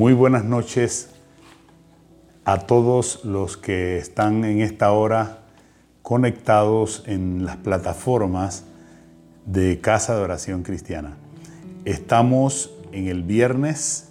Muy 0.00 0.14
buenas 0.14 0.44
noches 0.44 1.10
a 2.46 2.60
todos 2.60 3.22
los 3.22 3.58
que 3.58 3.98
están 3.98 4.46
en 4.46 4.62
esta 4.62 4.92
hora 4.92 5.40
conectados 6.00 7.02
en 7.04 7.44
las 7.44 7.58
plataformas 7.58 8.64
de 9.44 9.78
Casa 9.82 10.16
de 10.16 10.22
Oración 10.22 10.62
Cristiana. 10.62 11.18
Estamos 11.84 12.72
en 12.92 13.08
el 13.08 13.24
viernes 13.24 14.08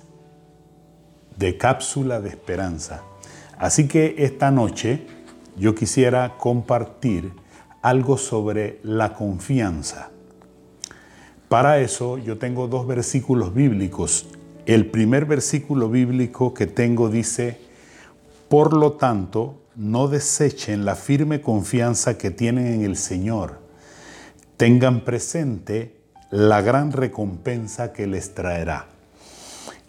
de 1.38 1.58
cápsula 1.58 2.22
de 2.22 2.30
esperanza. 2.30 3.02
Así 3.58 3.88
que 3.88 4.14
esta 4.20 4.52
noche 4.52 5.08
yo 5.58 5.74
quisiera 5.74 6.36
compartir 6.38 7.34
algo 7.82 8.20
sobre 8.20 8.80
la 8.84 9.16
confianza. 9.16 10.12
Para 11.48 11.80
eso 11.80 12.20
yo 12.20 12.38
tengo 12.38 12.68
dos 12.68 12.86
versículos 12.86 13.56
bíblicos. 13.56 14.28
El 14.70 14.86
primer 14.86 15.26
versículo 15.26 15.90
bíblico 15.90 16.54
que 16.54 16.68
tengo 16.68 17.10
dice, 17.10 17.58
por 18.50 18.72
lo 18.72 18.92
tanto, 18.92 19.64
no 19.76 20.08
desechen 20.08 20.86
la 20.86 20.94
firme 20.94 21.42
confianza 21.42 22.20
que 22.20 22.30
tienen 22.30 22.68
en 22.68 22.84
el 22.84 22.96
Señor. 22.96 23.62
Tengan 24.58 25.04
presente 25.04 25.96
la 26.30 26.62
gran 26.62 26.92
recompensa 26.92 27.94
que 27.94 28.06
les 28.06 28.36
traerá. 28.36 28.90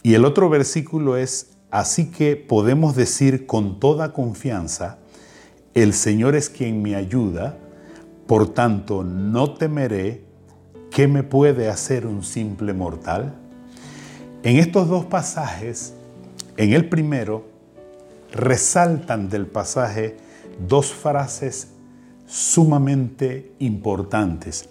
Y 0.03 0.15
el 0.15 0.25
otro 0.25 0.48
versículo 0.48 1.19
es, 1.19 1.59
así 1.70 2.06
que 2.11 2.37
podemos 2.37 2.97
decir 2.97 3.45
con 3.45 3.81
toda 3.81 4.15
confianza, 4.15 4.97
el 5.75 5.92
Señor 5.92 6.34
es 6.34 6.48
quien 6.48 6.81
me 6.81 6.95
ayuda, 6.97 7.59
por 8.27 8.55
tanto 8.55 9.05
no 9.05 9.53
temeré, 9.53 10.25
¿qué 10.91 11.06
me 11.06 11.22
puede 11.22 11.69
hacer 11.69 12.06
un 12.06 12.25
simple 12.25 12.72
mortal? 12.72 13.39
En 14.42 14.56
estos 14.56 14.88
dos 14.88 15.05
pasajes, 15.05 15.92
en 16.56 16.72
el 16.72 16.88
primero, 16.88 17.44
resaltan 18.33 19.28
del 19.28 19.47
pasaje 19.47 20.16
dos 20.66 20.94
frases 20.94 21.69
sumamente 22.27 23.52
importantes. 23.58 24.70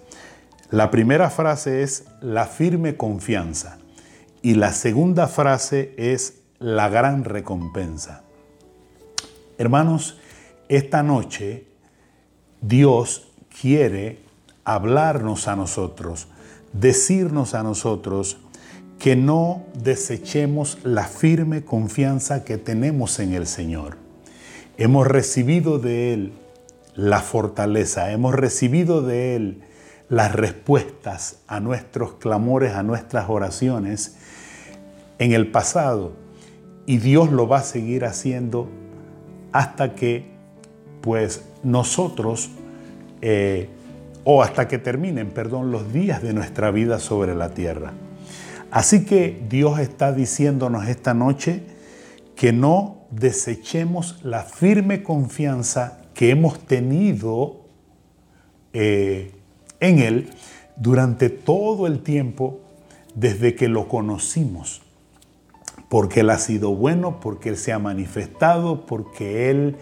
La 0.72 0.90
primera 0.90 1.30
frase 1.30 1.84
es 1.84 2.06
la 2.20 2.48
firme 2.48 2.98
confianza 2.98 3.78
y 4.42 4.56
la 4.56 4.74
segunda 4.74 5.28
frase 5.28 5.94
es 5.98 6.42
la 6.58 6.90
gran 6.90 7.24
recompensa. 7.24 8.24
Hermanos, 9.60 10.18
esta 10.68 11.04
noche 11.04 11.68
Dios 12.62 13.32
quiere 13.62 14.24
hablarnos 14.64 15.48
a 15.48 15.56
nosotros, 15.56 16.28
decirnos 16.74 17.54
a 17.54 17.62
nosotros 17.62 18.40
que 19.00 19.16
no 19.16 19.64
desechemos 19.82 20.78
la 20.84 21.06
firme 21.06 21.64
confianza 21.64 22.44
que 22.44 22.58
tenemos 22.58 23.20
en 23.20 23.34
el 23.34 23.48
Señor. 23.48 23.96
Hemos 24.78 25.08
recibido 25.08 25.80
de 25.80 26.14
Él 26.14 26.34
la 26.96 27.22
fortaleza, 27.22 28.12
hemos 28.12 28.36
recibido 28.36 29.02
de 29.02 29.36
Él 29.36 29.62
las 30.10 30.34
respuestas 30.34 31.38
a 31.48 31.62
nuestros 31.62 32.14
clamores, 32.14 32.74
a 32.74 32.84
nuestras 32.84 33.30
oraciones 33.30 34.18
en 35.18 35.32
el 35.32 35.50
pasado 35.50 36.12
y 36.86 36.98
Dios 36.98 37.32
lo 37.32 37.48
va 37.48 37.60
a 37.60 37.64
seguir 37.64 38.04
haciendo 38.04 38.68
hasta 39.54 39.96
que 39.96 40.26
pues 41.02 41.46
nosotros 41.64 42.50
eh, 43.22 43.70
o 44.26 44.44
hasta 44.44 44.68
que 44.68 44.78
terminen, 44.78 45.30
perdón, 45.30 45.72
los 45.72 45.94
días 45.94 46.22
de 46.22 46.34
nuestra 46.34 46.72
vida 46.72 47.00
sobre 47.00 47.34
la 47.34 47.52
tierra. 47.52 47.94
Así 48.72 49.06
que 49.06 49.42
Dios 49.50 49.80
está 49.80 50.12
diciéndonos 50.14 50.88
esta 50.88 51.14
noche 51.14 51.64
que 52.36 52.54
no 52.54 53.00
desechemos 53.12 54.20
la 54.24 54.44
firme 54.44 55.02
confianza 55.02 56.02
que 56.14 56.30
hemos 56.30 56.60
tenido 56.60 57.62
eh, 58.74 59.34
en 59.80 60.00
Él 60.00 60.30
durante 60.76 61.30
todo 61.30 61.88
el 61.88 62.02
tiempo 62.02 62.60
desde 63.16 63.56
que 63.56 63.68
lo 63.68 63.88
conocimos. 63.88 64.82
Porque 65.90 66.20
Él 66.20 66.30
ha 66.30 66.38
sido 66.38 66.76
bueno, 66.76 67.20
porque 67.20 67.50
Él 67.50 67.58
se 67.58 67.74
ha 67.74 67.80
manifestado, 67.80 68.86
porque 68.86 69.50
Él 69.50 69.78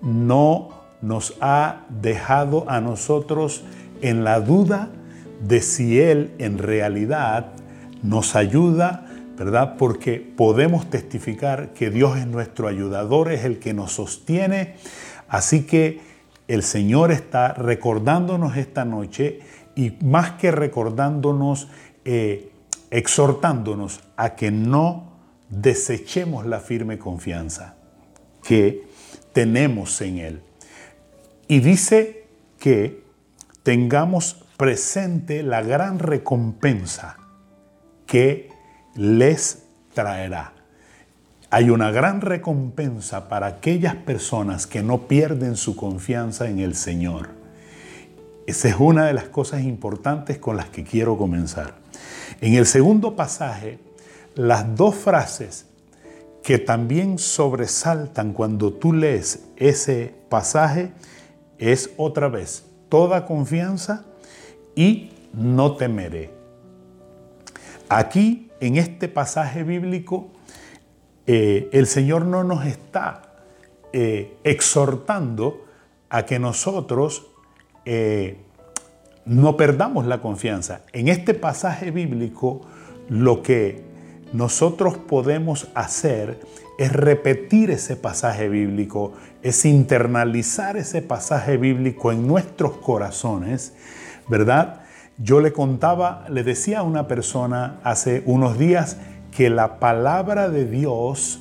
no 0.00 0.70
nos 1.02 1.36
ha 1.40 1.84
dejado 1.90 2.64
a 2.68 2.80
nosotros 2.80 3.64
en 4.00 4.24
la 4.24 4.40
duda 4.40 4.90
de 5.46 5.60
si 5.60 6.00
Él 6.00 6.32
en 6.38 6.58
realidad 6.58 7.52
nos 8.02 8.36
ayuda, 8.36 9.06
¿verdad? 9.36 9.76
Porque 9.78 10.18
podemos 10.18 10.90
testificar 10.90 11.72
que 11.72 11.90
Dios 11.90 12.18
es 12.18 12.26
nuestro 12.26 12.68
ayudador, 12.68 13.32
es 13.32 13.44
el 13.44 13.58
que 13.58 13.72
nos 13.72 13.92
sostiene. 13.92 14.74
Así 15.28 15.64
que 15.64 16.00
el 16.48 16.62
Señor 16.62 17.12
está 17.12 17.54
recordándonos 17.54 18.56
esta 18.56 18.84
noche 18.84 19.40
y 19.74 19.92
más 20.02 20.32
que 20.32 20.50
recordándonos, 20.50 21.68
eh, 22.04 22.50
exhortándonos 22.90 24.00
a 24.16 24.34
que 24.34 24.50
no 24.50 25.12
desechemos 25.48 26.46
la 26.46 26.60
firme 26.60 26.98
confianza 26.98 27.76
que 28.42 28.86
tenemos 29.32 30.00
en 30.00 30.18
Él. 30.18 30.42
Y 31.48 31.60
dice 31.60 32.26
que 32.58 33.02
tengamos 33.62 34.44
presente 34.56 35.42
la 35.42 35.62
gran 35.62 35.98
recompensa 35.98 37.21
que 38.12 38.50
les 38.94 39.62
traerá. 39.94 40.52
Hay 41.48 41.70
una 41.70 41.90
gran 41.90 42.20
recompensa 42.20 43.30
para 43.30 43.46
aquellas 43.46 43.94
personas 43.94 44.66
que 44.66 44.82
no 44.82 45.08
pierden 45.08 45.56
su 45.56 45.76
confianza 45.76 46.50
en 46.50 46.58
el 46.58 46.74
Señor. 46.74 47.30
Esa 48.46 48.68
es 48.68 48.76
una 48.78 49.06
de 49.06 49.14
las 49.14 49.30
cosas 49.30 49.62
importantes 49.62 50.36
con 50.36 50.58
las 50.58 50.68
que 50.68 50.84
quiero 50.84 51.16
comenzar. 51.16 51.72
En 52.42 52.52
el 52.52 52.66
segundo 52.66 53.16
pasaje, 53.16 53.78
las 54.34 54.76
dos 54.76 54.94
frases 54.94 55.64
que 56.42 56.58
también 56.58 57.18
sobresaltan 57.18 58.34
cuando 58.34 58.74
tú 58.74 58.92
lees 58.92 59.44
ese 59.56 60.14
pasaje 60.28 60.92
es 61.56 61.88
otra 61.96 62.28
vez 62.28 62.66
toda 62.90 63.24
confianza 63.24 64.04
y 64.76 65.12
no 65.32 65.76
temeré. 65.76 66.41
Aquí, 67.94 68.48
en 68.60 68.76
este 68.76 69.06
pasaje 69.06 69.64
bíblico, 69.64 70.30
eh, 71.26 71.68
el 71.74 71.86
Señor 71.86 72.24
no 72.24 72.42
nos 72.42 72.64
está 72.64 73.34
eh, 73.92 74.38
exhortando 74.44 75.66
a 76.08 76.24
que 76.24 76.38
nosotros 76.38 77.26
eh, 77.84 78.38
no 79.26 79.58
perdamos 79.58 80.06
la 80.06 80.22
confianza. 80.22 80.80
En 80.94 81.08
este 81.08 81.34
pasaje 81.34 81.90
bíblico, 81.90 82.62
lo 83.10 83.42
que 83.42 83.84
nosotros 84.32 84.96
podemos 84.96 85.68
hacer 85.74 86.40
es 86.78 86.94
repetir 86.94 87.70
ese 87.70 87.96
pasaje 87.96 88.48
bíblico, 88.48 89.12
es 89.42 89.66
internalizar 89.66 90.78
ese 90.78 91.02
pasaje 91.02 91.58
bíblico 91.58 92.10
en 92.10 92.26
nuestros 92.26 92.78
corazones, 92.78 93.74
¿verdad? 94.28 94.81
Yo 95.18 95.40
le 95.40 95.52
contaba, 95.52 96.24
le 96.30 96.42
decía 96.42 96.80
a 96.80 96.82
una 96.82 97.06
persona 97.06 97.80
hace 97.84 98.22
unos 98.26 98.58
días 98.58 98.96
que 99.30 99.50
la 99.50 99.78
palabra 99.78 100.48
de 100.48 100.66
Dios 100.66 101.40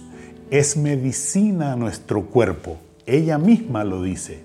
es 0.50 0.78
medicina 0.78 1.74
a 1.74 1.76
nuestro 1.76 2.26
cuerpo. 2.26 2.78
Ella 3.06 3.38
misma 3.38 3.84
lo 3.84 4.04
dice. 4.04 4.44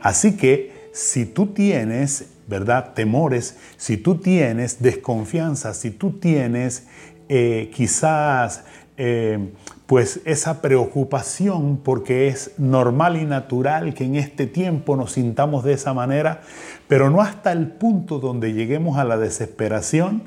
Así 0.00 0.36
que 0.36 0.90
si 0.92 1.26
tú 1.26 1.48
tienes, 1.48 2.26
¿verdad? 2.46 2.92
Temores, 2.94 3.56
si 3.76 3.96
tú 3.96 4.16
tienes 4.16 4.82
desconfianza, 4.82 5.74
si 5.74 5.90
tú 5.90 6.12
tienes 6.18 6.86
eh, 7.28 7.70
quizás 7.74 8.64
eh, 8.96 9.52
pues 9.90 10.20
esa 10.24 10.62
preocupación, 10.62 11.78
porque 11.82 12.28
es 12.28 12.52
normal 12.58 13.16
y 13.16 13.24
natural 13.24 13.92
que 13.92 14.04
en 14.04 14.14
este 14.14 14.46
tiempo 14.46 14.94
nos 14.94 15.14
sintamos 15.14 15.64
de 15.64 15.72
esa 15.72 15.92
manera, 15.94 16.42
pero 16.86 17.10
no 17.10 17.20
hasta 17.20 17.50
el 17.50 17.66
punto 17.66 18.20
donde 18.20 18.52
lleguemos 18.52 18.98
a 18.98 19.04
la 19.04 19.18
desesperación, 19.18 20.22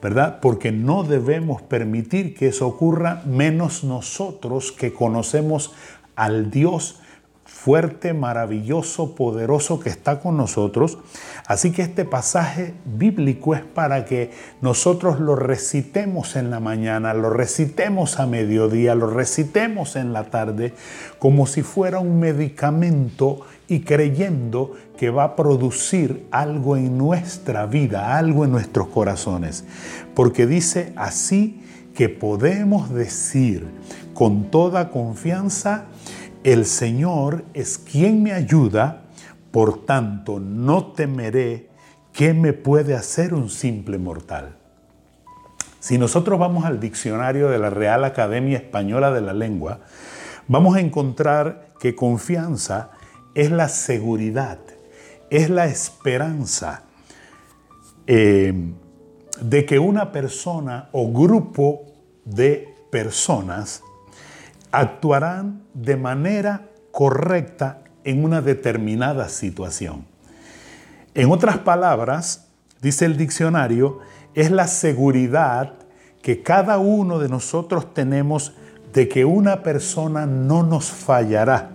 ¿verdad? 0.00 0.38
Porque 0.40 0.70
no 0.70 1.02
debemos 1.02 1.62
permitir 1.62 2.32
que 2.36 2.46
eso 2.46 2.68
ocurra, 2.68 3.22
menos 3.26 3.82
nosotros 3.82 4.70
que 4.70 4.92
conocemos 4.92 5.72
al 6.14 6.52
Dios 6.52 7.00
fuerte, 7.68 8.14
maravilloso, 8.14 9.14
poderoso 9.14 9.78
que 9.78 9.90
está 9.90 10.20
con 10.20 10.38
nosotros. 10.38 10.96
Así 11.46 11.70
que 11.70 11.82
este 11.82 12.06
pasaje 12.06 12.72
bíblico 12.86 13.54
es 13.54 13.60
para 13.60 14.06
que 14.06 14.30
nosotros 14.62 15.20
lo 15.20 15.36
recitemos 15.36 16.34
en 16.36 16.48
la 16.48 16.60
mañana, 16.60 17.12
lo 17.12 17.28
recitemos 17.28 18.20
a 18.20 18.26
mediodía, 18.26 18.94
lo 18.94 19.10
recitemos 19.10 19.96
en 19.96 20.14
la 20.14 20.30
tarde, 20.30 20.72
como 21.18 21.46
si 21.46 21.60
fuera 21.60 21.98
un 21.98 22.18
medicamento 22.18 23.40
y 23.68 23.80
creyendo 23.80 24.72
que 24.96 25.10
va 25.10 25.24
a 25.24 25.36
producir 25.36 26.26
algo 26.30 26.74
en 26.78 26.96
nuestra 26.96 27.66
vida, 27.66 28.16
algo 28.16 28.46
en 28.46 28.52
nuestros 28.52 28.88
corazones. 28.88 29.66
Porque 30.14 30.46
dice 30.46 30.94
así 30.96 31.60
que 31.94 32.08
podemos 32.08 32.88
decir 32.88 33.68
con 34.14 34.50
toda 34.50 34.90
confianza, 34.90 35.84
el 36.52 36.64
Señor 36.64 37.44
es 37.52 37.76
quien 37.76 38.22
me 38.22 38.32
ayuda, 38.32 39.02
por 39.50 39.84
tanto 39.84 40.40
no 40.40 40.92
temeré 40.92 41.68
qué 42.12 42.32
me 42.32 42.54
puede 42.54 42.94
hacer 42.94 43.34
un 43.34 43.50
simple 43.50 43.98
mortal. 43.98 44.56
Si 45.78 45.98
nosotros 45.98 46.38
vamos 46.38 46.64
al 46.64 46.80
diccionario 46.80 47.50
de 47.50 47.58
la 47.58 47.68
Real 47.68 48.02
Academia 48.02 48.56
Española 48.56 49.10
de 49.10 49.20
la 49.20 49.34
Lengua, 49.34 49.80
vamos 50.46 50.76
a 50.76 50.80
encontrar 50.80 51.68
que 51.78 51.94
confianza 51.94 52.92
es 53.34 53.50
la 53.50 53.68
seguridad, 53.68 54.58
es 55.28 55.50
la 55.50 55.66
esperanza 55.66 56.84
eh, 58.06 58.72
de 59.42 59.66
que 59.66 59.78
una 59.78 60.12
persona 60.12 60.88
o 60.92 61.12
grupo 61.12 61.82
de 62.24 62.74
personas 62.90 63.82
actuarán 64.72 65.62
de 65.74 65.96
manera 65.96 66.68
correcta 66.90 67.80
en 68.04 68.24
una 68.24 68.40
determinada 68.40 69.28
situación. 69.28 70.04
En 71.14 71.30
otras 71.30 71.58
palabras, 71.58 72.48
dice 72.80 73.04
el 73.04 73.16
diccionario, 73.16 74.00
es 74.34 74.50
la 74.50 74.66
seguridad 74.66 75.74
que 76.22 76.42
cada 76.42 76.78
uno 76.78 77.18
de 77.18 77.28
nosotros 77.28 77.92
tenemos 77.94 78.54
de 78.92 79.08
que 79.08 79.24
una 79.24 79.62
persona 79.62 80.26
no 80.26 80.62
nos 80.62 80.90
fallará 80.90 81.70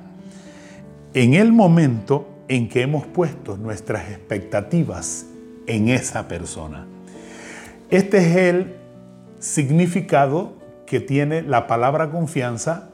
en 1.14 1.34
el 1.34 1.52
momento 1.52 2.28
en 2.48 2.70
que 2.70 2.82
hemos 2.82 3.06
puesto 3.06 3.58
nuestras 3.58 4.10
expectativas 4.10 5.26
en 5.68 5.90
esa 5.90 6.28
persona. 6.28 6.86
Este 7.90 8.18
es 8.18 8.36
el 8.36 8.76
significado 9.40 10.54
que 10.86 11.00
tiene 11.00 11.42
la 11.42 11.68
palabra 11.68 12.10
confianza 12.10 12.90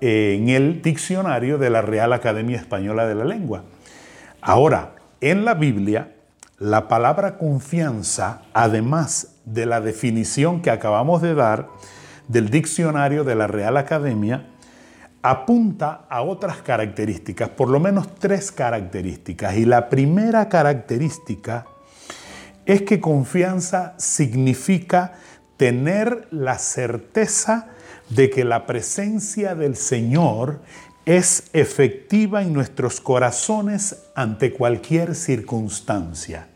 en 0.00 0.48
el 0.48 0.82
diccionario 0.82 1.58
de 1.58 1.70
la 1.70 1.82
Real 1.82 2.12
Academia 2.12 2.56
Española 2.56 3.06
de 3.06 3.14
la 3.14 3.24
Lengua. 3.24 3.64
Ahora, 4.40 4.94
en 5.20 5.44
la 5.44 5.54
Biblia, 5.54 6.14
la 6.58 6.88
palabra 6.88 7.38
confianza, 7.38 8.42
además 8.52 9.36
de 9.44 9.66
la 9.66 9.80
definición 9.80 10.60
que 10.60 10.70
acabamos 10.70 11.22
de 11.22 11.34
dar 11.34 11.68
del 12.28 12.50
diccionario 12.50 13.24
de 13.24 13.34
la 13.34 13.46
Real 13.46 13.76
Academia, 13.76 14.48
apunta 15.22 16.04
a 16.08 16.22
otras 16.22 16.58
características, 16.58 17.48
por 17.50 17.68
lo 17.68 17.78
menos 17.78 18.14
tres 18.16 18.50
características. 18.50 19.56
Y 19.56 19.64
la 19.64 19.88
primera 19.88 20.48
característica 20.48 21.66
es 22.66 22.82
que 22.82 23.00
confianza 23.00 23.94
significa 23.98 25.12
tener 25.62 26.26
la 26.32 26.58
certeza 26.58 27.68
de 28.10 28.30
que 28.30 28.42
la 28.42 28.66
presencia 28.66 29.54
del 29.54 29.76
Señor 29.76 30.58
es 31.06 31.44
efectiva 31.52 32.42
en 32.42 32.52
nuestros 32.52 33.00
corazones 33.00 34.06
ante 34.16 34.52
cualquier 34.52 35.14
circunstancia. 35.14 36.48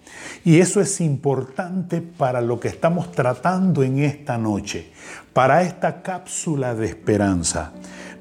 Y 0.45 0.59
eso 0.59 0.81
es 0.81 1.01
importante 1.01 2.01
para 2.01 2.41
lo 2.41 2.59
que 2.59 2.67
estamos 2.67 3.13
tratando 3.13 3.85
en 3.85 4.01
esta 4.01 4.39
noche, 4.39 4.91
para 5.33 5.63
esta 5.63 6.03
cápsula 6.03 6.75
de 6.75 6.87
esperanza, 6.89 7.75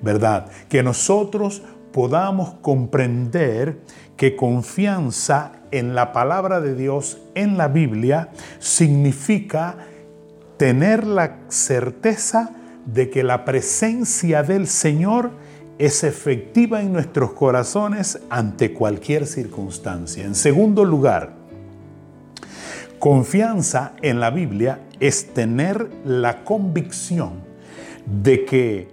¿verdad? 0.03 0.51
Que 0.69 0.83
nosotros 0.83 1.63
podamos 1.93 2.57
comprender 2.61 3.79
que 4.17 4.35
confianza 4.35 5.53
en 5.71 5.95
la 5.95 6.13
palabra 6.13 6.61
de 6.61 6.75
Dios, 6.75 7.17
en 7.33 7.57
la 7.57 7.69
Biblia, 7.69 8.29
significa 8.59 9.77
tener 10.57 11.05
la 11.05 11.39
certeza 11.47 12.51
de 12.85 13.09
que 13.09 13.23
la 13.23 13.45
presencia 13.45 14.43
del 14.43 14.67
Señor 14.67 15.31
es 15.77 16.03
efectiva 16.03 16.81
en 16.81 16.93
nuestros 16.93 17.33
corazones 17.33 18.19
ante 18.29 18.73
cualquier 18.73 19.27
circunstancia. 19.27 20.23
En 20.23 20.35
segundo 20.35 20.85
lugar, 20.85 21.33
confianza 22.99 23.93
en 24.01 24.19
la 24.19 24.29
Biblia 24.29 24.79
es 24.99 25.33
tener 25.33 25.89
la 26.05 26.43
convicción 26.43 27.43
de 28.05 28.45
que 28.45 28.87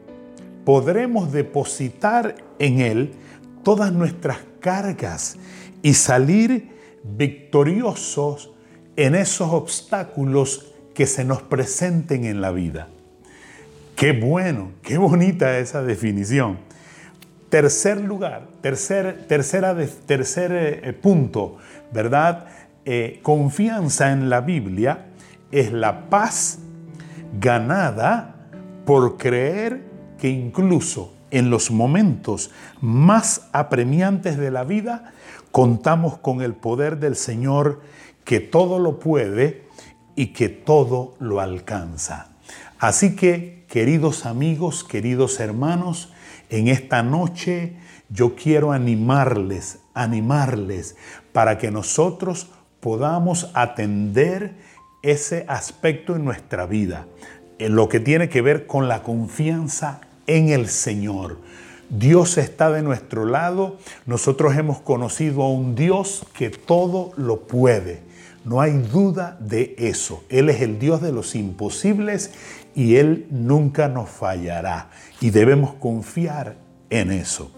podremos 0.64 1.32
depositar 1.32 2.34
en 2.58 2.80
Él 2.80 3.12
todas 3.62 3.92
nuestras 3.92 4.38
cargas 4.58 5.36
y 5.82 5.94
salir 5.94 6.70
victoriosos 7.04 8.52
en 8.96 9.14
esos 9.14 9.52
obstáculos 9.52 10.71
que 10.94 11.06
se 11.06 11.24
nos 11.24 11.42
presenten 11.42 12.24
en 12.24 12.40
la 12.40 12.50
vida. 12.52 12.88
Qué 13.96 14.12
bueno, 14.12 14.70
qué 14.82 14.98
bonita 14.98 15.58
esa 15.58 15.82
definición. 15.82 16.58
Tercer 17.48 18.00
lugar, 18.00 18.48
tercer, 18.60 19.26
tercera, 19.28 19.76
tercer 20.06 20.52
eh, 20.52 20.92
punto, 20.92 21.58
¿verdad? 21.92 22.46
Eh, 22.84 23.20
confianza 23.22 24.10
en 24.10 24.28
la 24.30 24.40
Biblia 24.40 25.06
es 25.52 25.72
la 25.72 26.08
paz 26.08 26.58
ganada 27.38 28.34
por 28.84 29.18
creer 29.18 29.84
que 30.18 30.28
incluso 30.28 31.14
en 31.30 31.50
los 31.50 31.70
momentos 31.70 32.50
más 32.80 33.48
apremiantes 33.52 34.36
de 34.36 34.50
la 34.50 34.64
vida 34.64 35.12
contamos 35.50 36.18
con 36.18 36.42
el 36.42 36.54
poder 36.54 36.98
del 36.98 37.16
Señor 37.16 37.80
que 38.24 38.40
todo 38.40 38.78
lo 38.78 38.98
puede 38.98 39.62
y 40.16 40.28
que 40.28 40.48
todo 40.48 41.14
lo 41.18 41.40
alcanza. 41.40 42.28
Así 42.78 43.16
que, 43.16 43.64
queridos 43.68 44.26
amigos, 44.26 44.84
queridos 44.84 45.40
hermanos, 45.40 46.12
en 46.50 46.68
esta 46.68 47.02
noche 47.02 47.76
yo 48.10 48.34
quiero 48.34 48.72
animarles, 48.72 49.78
animarles 49.94 50.96
para 51.32 51.58
que 51.58 51.70
nosotros 51.70 52.48
podamos 52.80 53.50
atender 53.54 54.54
ese 55.02 55.44
aspecto 55.48 56.14
en 56.16 56.24
nuestra 56.24 56.66
vida, 56.66 57.06
en 57.58 57.74
lo 57.74 57.88
que 57.88 58.00
tiene 58.00 58.28
que 58.28 58.42
ver 58.42 58.66
con 58.66 58.88
la 58.88 59.02
confianza 59.02 60.00
en 60.26 60.50
el 60.50 60.68
Señor. 60.68 61.38
Dios 61.88 62.38
está 62.38 62.70
de 62.70 62.82
nuestro 62.82 63.24
lado, 63.24 63.78
nosotros 64.06 64.56
hemos 64.56 64.80
conocido 64.80 65.42
a 65.42 65.50
un 65.50 65.74
Dios 65.74 66.26
que 66.34 66.50
todo 66.50 67.12
lo 67.16 67.40
puede. 67.40 68.00
No 68.44 68.60
hay 68.60 68.78
duda 68.78 69.36
de 69.40 69.74
eso. 69.78 70.22
Él 70.28 70.48
es 70.48 70.60
el 70.60 70.78
Dios 70.78 71.00
de 71.00 71.10
los 71.12 71.34
imposibles 71.34 72.32
y 72.74 72.96
Él 72.96 73.26
nunca 73.30 73.88
nos 73.88 74.10
fallará. 74.10 74.90
Y 75.20 75.30
debemos 75.30 75.74
confiar 75.74 76.56
en 76.90 77.12
eso. 77.12 77.50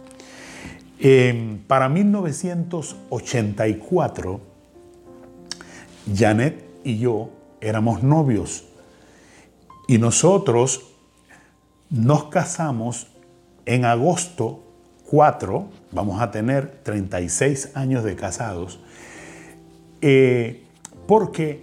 para 1.67 1.89
1984, 1.89 4.41
Janet 6.15 6.65
y 6.85 6.99
yo 6.99 7.31
éramos 7.61 8.03
novios 8.03 8.65
y 9.89 9.99
nosotros 9.99 10.85
nos 11.91 12.25
casamos 12.25 13.09
en 13.67 13.85
agosto 13.85 14.63
4, 15.11 15.69
vamos 15.93 16.21
a 16.21 16.31
tener 16.31 16.81
36 16.83 17.73
años 17.75 18.05
de 18.05 18.17
casados, 18.17 18.81
eh, 20.01 20.64
porque 21.07 21.63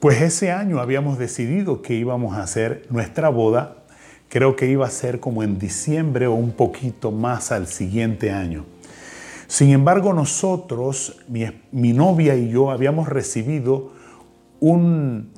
pues 0.00 0.20
ese 0.20 0.52
año 0.52 0.80
habíamos 0.80 1.18
decidido 1.18 1.82
que 1.82 1.94
íbamos 1.94 2.36
a 2.36 2.42
hacer 2.42 2.86
nuestra 2.90 3.28
boda, 3.28 3.84
creo 4.28 4.56
que 4.56 4.68
iba 4.68 4.86
a 4.86 4.90
ser 4.90 5.20
como 5.20 5.42
en 5.42 5.58
diciembre 5.58 6.26
o 6.26 6.34
un 6.34 6.52
poquito 6.52 7.10
más 7.10 7.52
al 7.52 7.66
siguiente 7.66 8.30
año. 8.30 8.64
Sin 9.48 9.70
embargo, 9.70 10.12
nosotros, 10.12 11.20
mi, 11.28 11.92
novia 11.92 12.34
y 12.34 12.50
yo, 12.50 12.70
habíamos 12.70 13.08
recibido 13.08 13.92
un, 14.58 15.30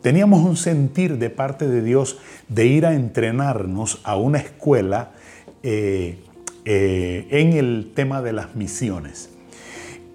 teníamos 0.00 0.42
un 0.44 0.56
sentir 0.56 1.18
de 1.18 1.28
parte 1.28 1.68
de 1.68 1.82
Dios 1.82 2.18
de 2.48 2.66
ir 2.66 2.86
a 2.86 2.94
entrenarnos 2.94 4.00
a 4.04 4.16
una 4.16 4.38
escuela 4.38 5.12
eh, 5.62 6.18
eh, 6.64 7.26
en 7.30 7.52
el 7.52 7.92
tema 7.94 8.22
de 8.22 8.32
las 8.32 8.56
misiones. 8.56 9.31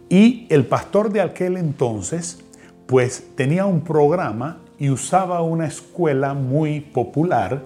Y 0.10 0.48
el 0.50 0.66
pastor 0.66 1.12
de 1.12 1.22
aquel 1.22 1.58
entonces, 1.58 2.44
pues 2.86 3.24
tenía 3.36 3.66
un 3.66 3.82
programa 3.82 4.60
y 4.80 4.90
usaba 4.90 5.42
una 5.42 5.68
escuela 5.68 6.34
muy 6.34 6.80
popular 6.80 7.64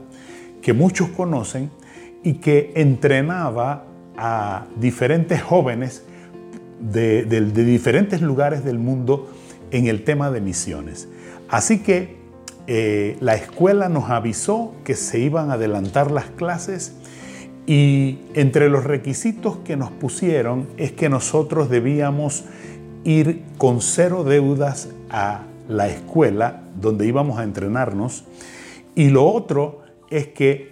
que 0.62 0.74
muchos 0.74 1.10
conocen 1.10 1.69
y 2.24 2.36
que 2.36 2.71
entrenaba 2.75 3.86
a 4.17 4.65
diferentes 4.77 5.41
jóvenes 5.41 6.03
de, 6.79 7.24
diferentes 7.51 8.21
lugares 8.21 8.63
del 8.63 8.79
mundo 8.79 9.29
en 9.71 9.88
el 9.88 10.03
tema 10.03 10.31
de 10.31 10.41
misiones. 10.41 11.07
Así 11.50 11.79
que 11.79 12.19
eh, 12.67 13.17
la 13.19 13.36
escuela 13.36 13.89
nos 13.89 14.10
avisó 14.10 14.74
que 14.83 14.95
se 14.95 15.19
iban 15.19 15.50
a 15.50 15.53
adelantar 15.53 16.12
las 16.12 16.25
clases 16.25 16.93
y 17.68 18.20
entre 18.34 18.70
los 18.70 18.84
requisitos 18.84 19.58
que 19.58 19.77
nos 19.77 19.91
pusieron 19.91 20.68
es 20.77 20.91
que 20.91 21.10
nosotros 21.10 21.70
debíamos 21.70 22.46
ir 23.03 23.44
con 23.58 23.82
cero 23.82 24.24
deudas 24.24 24.89
a 25.10 25.41
la 25.68 25.88
escuela 25.88 26.63
donde 26.80 27.08
íbamos 27.08 27.39
a 27.39 27.44
entrenarnos 27.44 28.25
Y 28.96 29.10
lo 29.10 29.25
otro 29.25 29.82
es 30.10 30.27
que 30.27 30.72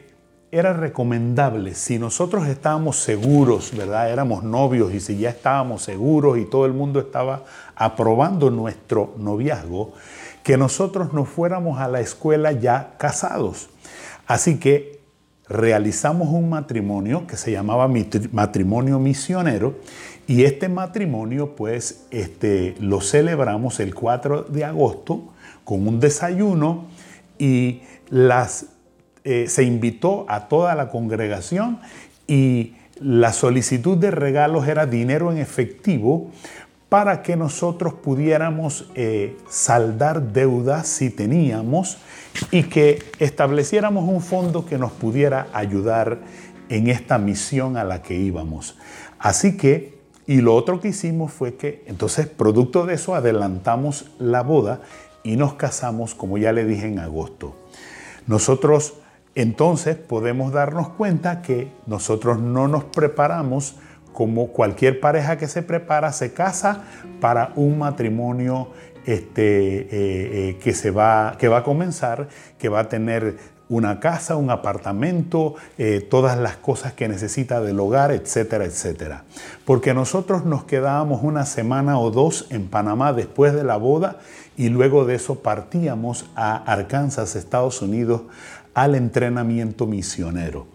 era 0.52 0.74
recomendable, 0.74 1.76
si 1.76 2.00
nosotros 2.00 2.48
estábamos 2.48 2.98
seguros, 2.98 3.72
¿verdad? 3.78 4.12
Éramos 4.12 4.44
novios 4.44 4.94
y 4.94 5.00
si 5.00 5.18
ya 5.18 5.30
estábamos 5.30 5.84
seguros 5.84 6.40
y 6.40 6.46
todo 6.46 6.66
el 6.66 6.74
mundo 6.74 7.00
estaba 7.00 7.44
aprobando 7.76 8.50
nuestro 8.50 9.14
noviazgo, 9.18 9.94
que 10.44 10.58
nosotros 10.58 11.14
nos 11.14 11.30
fuéramos 11.30 11.80
a 11.80 11.88
la 11.88 12.00
escuela 12.00 12.52
ya 12.52 12.96
casados. 12.98 13.70
Así 14.26 14.58
que 14.58 14.99
realizamos 15.50 16.30
un 16.30 16.50
matrimonio 16.50 17.26
que 17.26 17.36
se 17.36 17.52
llamaba 17.52 17.90
matrimonio 18.32 19.00
misionero 19.00 19.76
y 20.28 20.44
este 20.44 20.70
matrimonio 20.70 21.56
pues 21.56 22.06
este, 22.12 22.76
lo 22.80 23.02
celebramos 23.02 23.80
el 23.80 23.96
4 23.96 24.44
de 24.44 24.64
agosto 24.64 25.34
con 25.64 25.88
un 25.88 26.00
desayuno 26.00 26.86
y 27.40 27.82
las 28.10 28.68
eh, 29.24 29.48
se 29.48 29.64
invitó 29.64 30.26
a 30.30 30.48
toda 30.48 30.76
la 30.76 30.90
congregación 30.90 31.80
y 32.28 32.76
la 33.00 33.34
solicitud 33.34 33.98
de 33.98 34.12
regalos 34.12 34.68
era 34.68 34.86
dinero 34.86 35.32
en 35.32 35.40
efectivo 35.40 36.30
para 36.90 37.22
que 37.22 37.36
nosotros 37.36 37.94
pudiéramos 37.94 38.90
eh, 38.96 39.38
saldar 39.48 40.34
deudas 40.34 40.88
si 40.88 41.12
teníamos 41.12 41.98
y 42.52 42.64
que 42.64 43.04
estableciéramos 43.20 44.10
un 44.10 44.22
fondo 44.22 44.66
que 44.66 44.80
nos 44.80 44.92
pudiera 44.92 45.48
ayudar 45.54 46.20
en 46.68 46.90
esta 46.90 47.18
misión 47.20 47.78
a 47.78 47.84
la 47.84 48.02
que 48.02 48.16
íbamos. 48.16 48.78
Así 49.20 49.56
que, 49.56 50.00
y 50.26 50.42
lo 50.42 50.56
otro 50.56 50.80
que 50.80 50.90
hicimos 50.90 51.32
fue 51.32 51.56
que, 51.56 51.84
entonces, 51.88 52.28
producto 52.28 52.86
de 52.86 52.96
eso, 52.96 53.16
adelantamos 53.16 54.12
la 54.20 54.42
boda 54.42 54.82
y 55.24 55.36
nos 55.36 55.56
casamos, 55.56 56.16
como 56.16 56.38
ya 56.38 56.54
le 56.54 56.66
dije, 56.66 56.88
en 56.88 57.00
agosto. 57.00 57.56
Nosotros 58.28 58.94
entonces 59.36 59.96
podemos 59.96 60.52
darnos 60.52 60.90
cuenta 60.90 61.42
que 61.42 61.72
nosotros 61.86 62.40
no 62.40 62.68
nos 62.68 62.84
preparamos 62.86 63.76
como 64.20 64.48
cualquier 64.48 65.00
pareja 65.00 65.38
que 65.38 65.48
se 65.48 65.64
prepara, 65.64 66.12
se 66.12 66.34
casa 66.34 66.84
para 67.22 67.54
un 67.56 67.80
matrimonio 67.80 68.68
este, 69.06 69.80
eh, 69.80 69.90
eh, 69.92 70.58
que, 70.62 70.74
se 70.74 70.92
va, 70.92 71.38
que 71.40 71.48
va 71.48 71.60
a 71.60 71.64
comenzar, 71.64 72.28
que 72.58 72.68
va 72.68 72.82
a 72.82 72.90
tener 72.90 73.38
una 73.70 74.02
casa, 74.02 74.36
un 74.36 74.50
apartamento, 74.50 75.56
eh, 75.78 76.02
todas 76.02 76.38
las 76.38 76.58
cosas 76.58 76.92
que 76.92 77.08
necesita 77.08 77.62
del 77.62 77.80
hogar, 77.80 78.12
etcétera, 78.12 78.66
etcétera. 78.66 79.24
Porque 79.64 79.94
nosotros 79.94 80.44
nos 80.44 80.66
quedábamos 80.66 81.24
una 81.24 81.46
semana 81.46 81.98
o 81.98 82.12
dos 82.12 82.46
en 82.50 82.68
Panamá 82.68 83.14
después 83.14 83.54
de 83.54 83.64
la 83.64 83.78
boda 83.78 84.20
y 84.58 84.68
luego 84.68 85.06
de 85.06 85.16
eso 85.16 85.36
partíamos 85.36 86.30
a 86.36 86.58
Arkansas, 86.58 87.38
Estados 87.38 87.82
Unidos, 87.82 88.24
al 88.74 88.96
entrenamiento 88.96 89.88
misionero. 89.88 90.68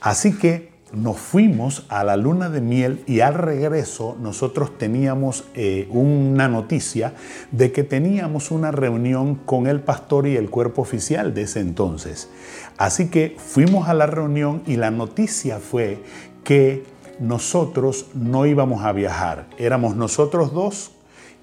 Así 0.00 0.36
que 0.36 0.76
nos 0.92 1.18
fuimos 1.18 1.84
a 1.88 2.02
la 2.02 2.16
luna 2.16 2.48
de 2.48 2.60
miel 2.60 3.02
y 3.06 3.20
al 3.20 3.34
regreso 3.34 4.16
nosotros 4.20 4.78
teníamos 4.78 5.44
eh, 5.54 5.86
una 5.90 6.48
noticia 6.48 7.12
de 7.52 7.72
que 7.72 7.84
teníamos 7.84 8.50
una 8.50 8.70
reunión 8.70 9.34
con 9.34 9.66
el 9.66 9.80
pastor 9.80 10.26
y 10.26 10.36
el 10.36 10.48
cuerpo 10.48 10.82
oficial 10.82 11.34
de 11.34 11.42
ese 11.42 11.60
entonces. 11.60 12.30
Así 12.78 13.08
que 13.08 13.36
fuimos 13.38 13.88
a 13.88 13.94
la 13.94 14.06
reunión 14.06 14.62
y 14.66 14.76
la 14.76 14.90
noticia 14.90 15.58
fue 15.58 16.02
que 16.42 16.84
nosotros 17.20 18.06
no 18.14 18.46
íbamos 18.46 18.84
a 18.84 18.92
viajar. 18.92 19.46
Éramos 19.58 19.96
nosotros 19.96 20.52
dos 20.52 20.92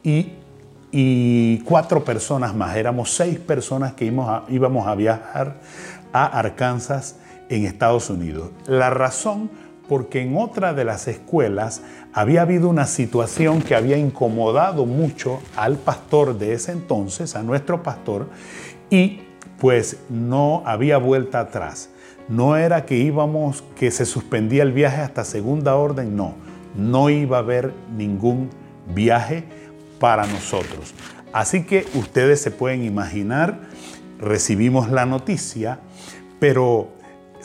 y, 0.04 0.34
cuatro 1.66 2.06
personas 2.06 2.56
más. 2.56 2.78
Éramos 2.78 3.14
seis 3.14 3.38
personas 3.38 3.94
que 3.94 4.06
íbamos 4.06 4.88
a 4.88 4.96
viajar 4.96 5.58
a 6.14 6.26
Arkansas 6.40 7.18
en 7.50 7.66
Estados 7.66 8.10
Unidos. 8.10 8.52
La 8.68 8.90
razón 8.90 9.50
porque 9.88 10.22
en 10.22 10.36
otra 10.38 10.74
de 10.74 10.84
las 10.84 11.08
escuelas 11.08 11.82
había 12.14 12.42
habido 12.42 12.70
una 12.70 12.86
situación 12.86 13.62
que 13.62 13.76
había 13.76 13.98
incomodado 13.98 14.86
mucho 14.86 15.40
al 15.56 15.78
pastor 15.78 16.38
de 16.38 16.54
ese 16.54 16.72
entonces, 16.72 17.36
a 17.36 17.44
nuestro 17.44 17.84
pastor, 17.84 18.30
y 18.90 19.22
pues 19.60 19.98
no 20.10 20.64
había 20.66 20.98
vuelta 20.98 21.40
atrás. 21.40 21.90
No 22.28 22.58
era 22.58 22.86
que 22.86 22.98
íbamos, 22.98 23.64
que 23.76 23.92
se 23.92 24.06
suspendía 24.06 24.64
el 24.64 24.72
viaje 24.72 25.02
hasta 25.02 25.24
segunda 25.24 25.76
orden, 25.76 26.16
no. 26.16 26.34
No 26.76 27.10
iba 27.10 27.38
a 27.38 27.42
haber 27.42 27.74
ningún 27.96 28.50
viaje 28.94 29.44
para 30.00 30.26
nosotros. 30.26 30.94
Así 31.32 31.64
que 31.64 31.86
ustedes 31.94 32.42
se 32.42 32.50
pueden 32.50 32.84
imaginar, 32.84 33.60
recibimos 34.20 34.90
la 34.90 35.06
noticia, 35.06 35.80
pero 36.40 36.90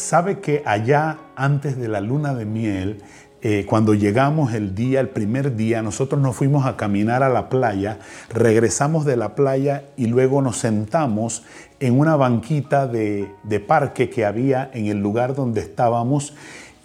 sabe 0.01 0.41
que 0.41 0.63
allá 0.67 1.19
antes 1.37 1.77
de 1.77 1.89
la 1.89 2.01
luna 2.01 2.35
de 2.35 2.45
miel, 2.45 3.03
eh, 3.43 3.65
cuando 3.67 3.95
llegamos 3.95 4.53
el 4.53 4.75
día, 4.75 5.01
el 5.01 5.09
primer 5.09 5.57
día, 5.57 5.81
nosotros 5.81 6.21
nos 6.21 6.37
fuimos 6.37 6.67
a 6.67 6.77
caminar 6.77 7.23
a 7.23 7.31
la 7.31 7.49
playa, 7.49 7.99
regresamos 8.29 9.07
de 9.07 9.17
la 9.17 9.35
playa 9.35 9.85
y 9.97 10.07
luego 10.07 10.43
nos 10.43 10.59
sentamos 10.59 11.45
en 11.79 11.99
una 11.99 12.17
banquita 12.17 12.87
de, 12.87 13.31
parque 13.67 14.11
que 14.11 14.27
había 14.27 14.71
en 14.75 14.87
el 14.87 14.99
lugar 14.99 15.35
donde 15.35 15.63
estábamos 15.63 16.35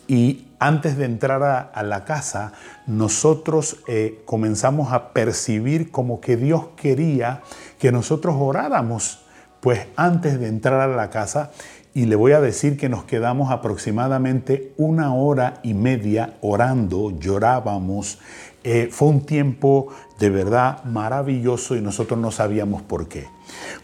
y 0.07 0.45
antes 0.59 0.97
de 0.97 1.03
entrar 1.03 1.43
a, 1.43 1.83
la 1.83 2.05
casa, 2.05 2.53
nosotros 2.87 3.77
eh, 3.89 4.21
comenzamos 4.23 4.93
a 4.93 5.09
percibir 5.09 5.91
como 5.91 6.21
que 6.21 6.37
Dios 6.37 6.67
quería 6.77 7.41
que 7.79 7.91
nosotros 7.91 8.35
oráramos, 8.39 9.25
pues 9.59 9.87
antes 9.97 10.39
de 10.39 10.47
entrar 10.47 10.79
a 10.79 10.87
la 10.87 11.09
casa 11.09 11.51
y 11.95 12.07
le 12.07 12.17
voy 12.17 12.33
a 12.33 12.41
decir 12.41 12.75
que 12.75 12.89
nos 12.89 13.05
quedamos 13.05 13.51
aproximadamente 13.51 14.73
una 14.75 15.15
hora 15.15 15.61
y 15.63 15.73
media 15.73 16.33
orando, 16.41 17.17
llorábamos. 17.17 18.19
Eh, 18.65 18.89
fue 18.91 19.07
un 19.07 19.21
tiempo 19.21 19.87
de 20.19 20.29
verdad 20.29 20.83
maravilloso 20.83 21.73
y 21.73 21.81
nosotros 21.81 22.19
no 22.19 22.31
sabíamos 22.31 22.81
por 22.81 23.07
qué. 23.07 23.27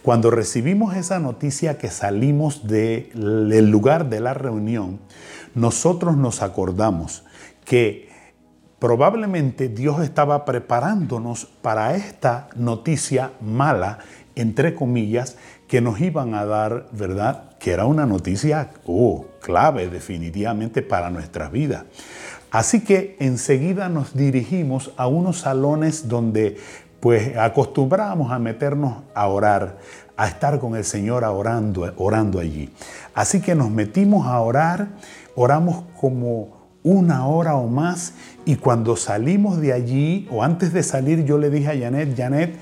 Cuando 0.02 0.30
recibimos 0.30 0.94
esa 0.98 1.20
noticia 1.20 1.78
que 1.78 1.90
salimos 1.90 2.68
del 2.68 3.72
lugar 3.72 4.10
de 4.10 4.20
la 4.20 4.34
reunión, 4.34 5.00
nosotros 5.56 6.18
nos 6.18 6.42
acordamos 6.42 7.24
que 7.64 8.10
probablemente 8.80 9.70
Dios 9.70 10.02
estaba 10.02 10.44
preparándonos 10.44 11.46
para 11.62 11.96
esta 11.96 12.50
noticia 12.58 13.32
mala, 13.40 14.00
entre 14.36 14.76
comillas, 14.76 15.38
que 15.72 15.80
nos 15.80 16.02
iban 16.02 16.34
a 16.34 16.44
dar, 16.44 16.88
¿verdad? 16.92 17.44
Que 17.58 17.72
era 17.72 17.86
una 17.86 18.06
noticia 18.06 18.72
oh, 18.86 19.28
clave 19.40 19.88
definitivamente 19.88 20.82
para 20.82 21.10
nuestra 21.10 21.48
vida. 21.48 21.86
Así 22.52 22.82
que 22.82 23.16
enseguida 23.22 23.88
nos 23.88 24.14
dirigimos 24.14 24.92
a 24.98 25.08
unos 25.08 25.40
salones 25.40 26.10
donde 26.10 26.58
pues 27.00 27.38
acostumbrábamos 27.38 28.34
a 28.34 28.40
meternos 28.40 29.04
a 29.16 29.28
orar, 29.30 29.78
a 30.18 30.28
estar 30.28 30.60
con 30.60 30.76
el 30.76 30.84
Señor 30.84 31.24
orando, 31.24 31.90
orando 31.96 32.42
allí. 32.42 32.70
Así 33.14 33.40
que 33.40 33.56
nos 33.56 33.72
metimos 33.72 34.28
a 34.28 34.42
orar, 34.42 34.90
oramos 35.36 35.86
como 36.02 36.68
una 36.84 37.28
hora 37.28 37.56
o 37.56 37.70
más 37.70 38.14
y 38.44 38.58
cuando 38.58 38.98
salimos 38.98 39.62
de 39.62 39.72
allí 39.72 40.28
o 40.34 40.44
antes 40.44 40.74
de 40.74 40.84
salir 40.84 41.24
yo 41.24 41.38
le 41.38 41.50
dije 41.50 41.70
a 41.70 41.80
Janet, 41.80 42.18
Janet, 42.18 42.56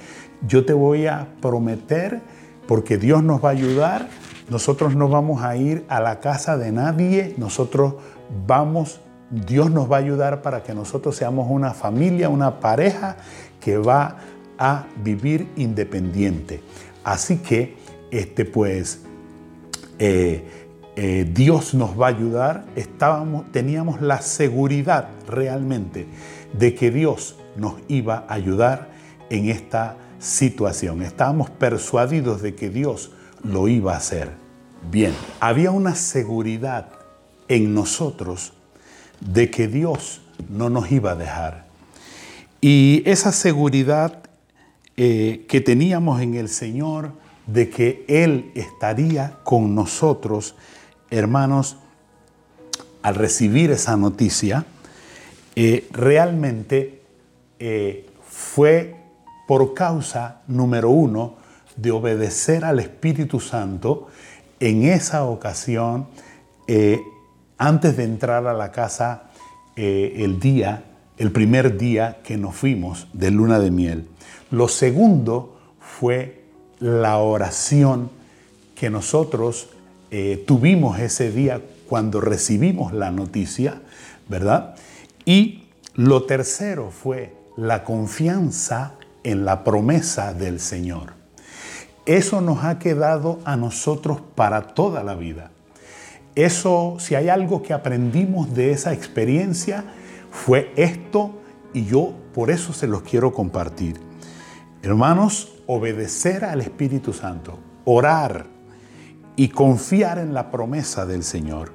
yo 0.47 0.63
te 0.63 0.73
voy 0.73 1.07
a 1.07 1.27
prometer 1.41 2.21
porque 2.69 2.99
Dios 2.99 3.23
nos 3.23 3.43
va 3.43 3.49
a 3.49 3.53
ayudar. 3.53 4.09
Nosotros 4.47 4.95
no 4.95 5.09
vamos 5.09 5.41
a 5.41 5.55
ir 5.55 5.85
a 5.89 5.99
la 5.99 6.19
casa 6.19 6.55
de 6.55 6.71
nadie, 6.71 7.33
nosotros 7.37 7.95
vamos, 8.45 9.01
Dios 9.31 9.71
nos 9.71 9.91
va 9.91 9.95
a 9.95 9.99
ayudar 10.01 10.43
para 10.43 10.61
que 10.61 10.75
nosotros 10.75 11.15
seamos 11.15 11.47
una 11.49 11.73
familia, 11.73 12.29
una 12.29 12.59
pareja 12.59 13.17
que 13.59 13.79
va 13.79 14.17
a 14.59 14.85
vivir 15.03 15.47
independiente. 15.55 16.61
Así 17.03 17.37
que, 17.37 17.75
este, 18.11 18.45
pues, 18.45 19.01
eh, 19.97 20.43
eh, 20.95 21.27
Dios 21.33 21.73
nos 21.73 21.99
va 21.99 22.05
a 22.05 22.09
ayudar. 22.09 22.65
Estábamos, 22.75 23.51
teníamos 23.51 23.99
la 23.99 24.21
seguridad 24.21 25.09
realmente 25.27 26.05
de 26.53 26.75
que 26.75 26.91
Dios 26.91 27.35
nos 27.55 27.77
iba 27.87 28.25
a 28.27 28.35
ayudar 28.35 28.89
en 29.31 29.49
esta 29.49 29.97
situación. 30.19 31.01
Estábamos 31.01 31.49
persuadidos 31.49 32.41
de 32.41 32.55
que 32.55 32.69
Dios 32.69 33.11
lo 33.43 33.67
iba 33.67 33.93
a 33.93 33.97
hacer. 33.97 34.31
Bien, 34.91 35.13
había 35.39 35.71
una 35.71 35.95
seguridad 35.95 36.89
en 37.47 37.73
nosotros 37.73 38.53
de 39.19 39.49
que 39.49 39.67
Dios 39.67 40.21
no 40.49 40.69
nos 40.69 40.91
iba 40.91 41.11
a 41.11 41.15
dejar. 41.15 41.67
Y 42.61 43.03
esa 43.05 43.31
seguridad 43.31 44.21
eh, 44.97 45.45
que 45.47 45.61
teníamos 45.61 46.21
en 46.21 46.35
el 46.35 46.49
Señor 46.49 47.11
de 47.47 47.69
que 47.69 48.05
Él 48.07 48.51
estaría 48.53 49.37
con 49.43 49.73
nosotros, 49.73 50.55
hermanos, 51.09 51.77
al 53.01 53.15
recibir 53.15 53.71
esa 53.71 53.95
noticia, 53.95 54.65
eh, 55.55 55.87
realmente 55.91 57.01
eh, 57.59 58.05
fue 58.23 58.98
por 59.49 59.73
causa, 59.73 60.41
número 60.45 60.91
uno, 60.91 61.37
de 61.75 61.89
obedecer 61.89 62.63
al 62.63 62.79
Espíritu 62.79 63.39
Santo 63.39 64.05
en 64.59 64.83
esa 64.83 65.25
ocasión, 65.25 66.05
eh, 66.67 67.01
antes 67.57 67.97
de 67.97 68.03
entrar 68.03 68.45
a 68.45 68.53
la 68.53 68.71
casa, 68.71 69.31
eh, 69.75 70.17
el 70.17 70.39
día, 70.39 70.83
el 71.17 71.31
primer 71.31 71.79
día 71.79 72.19
que 72.23 72.37
nos 72.37 72.57
fuimos 72.57 73.07
de 73.13 73.31
luna 73.31 73.57
de 73.57 73.71
miel. 73.71 74.07
Lo 74.51 74.67
segundo 74.67 75.57
fue 75.79 76.43
la 76.77 77.17
oración 77.17 78.11
que 78.75 78.91
nosotros 78.91 79.69
eh, 80.11 80.43
tuvimos 80.45 80.99
ese 80.99 81.31
día 81.31 81.59
cuando 81.87 82.21
recibimos 82.21 82.93
la 82.93 83.09
noticia, 83.09 83.81
¿verdad? 84.27 84.75
Y 85.25 85.63
lo 85.95 86.25
tercero 86.25 86.91
fue 86.91 87.33
la 87.57 87.83
confianza 87.83 88.98
en 89.23 89.45
la 89.45 89.63
promesa 89.63 90.33
del 90.33 90.59
Señor. 90.59 91.13
Eso 92.05 92.41
nos 92.41 92.63
ha 92.63 92.79
quedado 92.79 93.39
a 93.45 93.55
nosotros 93.55 94.21
para 94.35 94.73
toda 94.73 95.03
la 95.03 95.15
vida. 95.15 95.51
Eso, 96.35 96.97
si 96.99 97.15
hay 97.15 97.29
algo 97.29 97.61
que 97.61 97.73
aprendimos 97.73 98.53
de 98.53 98.71
esa 98.71 98.93
experiencia, 98.93 99.83
fue 100.31 100.71
esto 100.75 101.31
y 101.73 101.85
yo 101.85 102.13
por 102.33 102.49
eso 102.49 102.73
se 102.73 102.87
los 102.87 103.01
quiero 103.01 103.33
compartir. 103.33 103.99
Hermanos, 104.81 105.53
obedecer 105.67 106.45
al 106.45 106.61
Espíritu 106.61 107.13
Santo, 107.13 107.59
orar 107.85 108.45
y 109.35 109.49
confiar 109.49 110.17
en 110.17 110.33
la 110.33 110.49
promesa 110.49 111.05
del 111.05 111.23
Señor. 111.23 111.71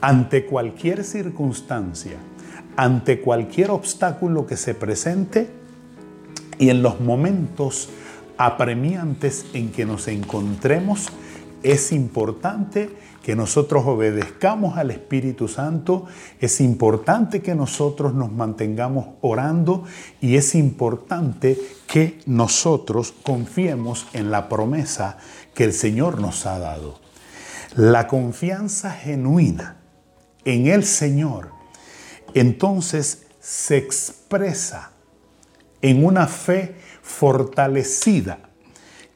Ante 0.00 0.44
cualquier 0.46 1.04
circunstancia, 1.04 2.16
ante 2.76 3.20
cualquier 3.20 3.70
obstáculo 3.70 4.46
que 4.46 4.56
se 4.56 4.74
presente 4.74 5.50
y 6.58 6.70
en 6.70 6.82
los 6.82 7.00
momentos 7.00 7.88
apremiantes 8.38 9.46
en 9.54 9.70
que 9.70 9.84
nos 9.84 10.08
encontremos, 10.08 11.08
es 11.62 11.92
importante 11.92 12.90
que 13.22 13.34
nosotros 13.34 13.84
obedezcamos 13.86 14.78
al 14.78 14.92
Espíritu 14.92 15.48
Santo, 15.48 16.06
es 16.40 16.60
importante 16.60 17.42
que 17.42 17.56
nosotros 17.56 18.14
nos 18.14 18.30
mantengamos 18.30 19.08
orando 19.20 19.84
y 20.20 20.36
es 20.36 20.54
importante 20.54 21.58
que 21.88 22.20
nosotros 22.26 23.12
confiemos 23.22 24.06
en 24.12 24.30
la 24.30 24.48
promesa 24.48 25.18
que 25.54 25.64
el 25.64 25.72
Señor 25.72 26.20
nos 26.20 26.46
ha 26.46 26.60
dado. 26.60 27.00
La 27.74 28.06
confianza 28.06 28.92
genuina 28.92 29.76
en 30.44 30.68
el 30.68 30.84
Señor 30.84 31.50
entonces 32.34 33.26
se 33.40 33.76
expresa 33.76 34.92
en 35.86 36.04
una 36.04 36.26
fe 36.26 36.74
fortalecida 37.00 38.40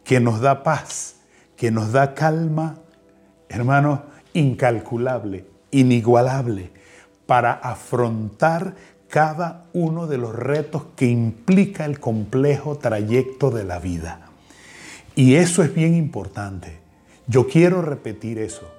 que 0.05 0.21
nos 0.21 0.41
da 0.41 0.63
paz, 0.63 1.17
que 1.57 1.73
nos 1.73 1.91
da 1.91 2.15
calma, 2.15 2.77
hermano, 3.49 4.05
incalculable, 4.35 5.47
inigualable, 5.73 6.71
para 7.27 7.55
afrontar 7.55 8.77
cada 9.09 9.67
uno 9.73 10.07
de 10.07 10.19
los 10.19 10.33
retos 10.33 10.85
que 10.95 11.07
implica 11.07 11.85
el 11.87 11.99
complejo 11.99 12.79
trayecto 12.79 13.51
de 13.51 13.65
la 13.65 13.81
vida. 13.81 14.29
Y 15.17 15.35
eso 15.35 15.65
es 15.65 15.75
bien 15.75 15.97
importante. 15.97 16.79
Yo 17.27 17.49
quiero 17.49 17.83
repetir 17.83 18.39
eso. 18.39 18.71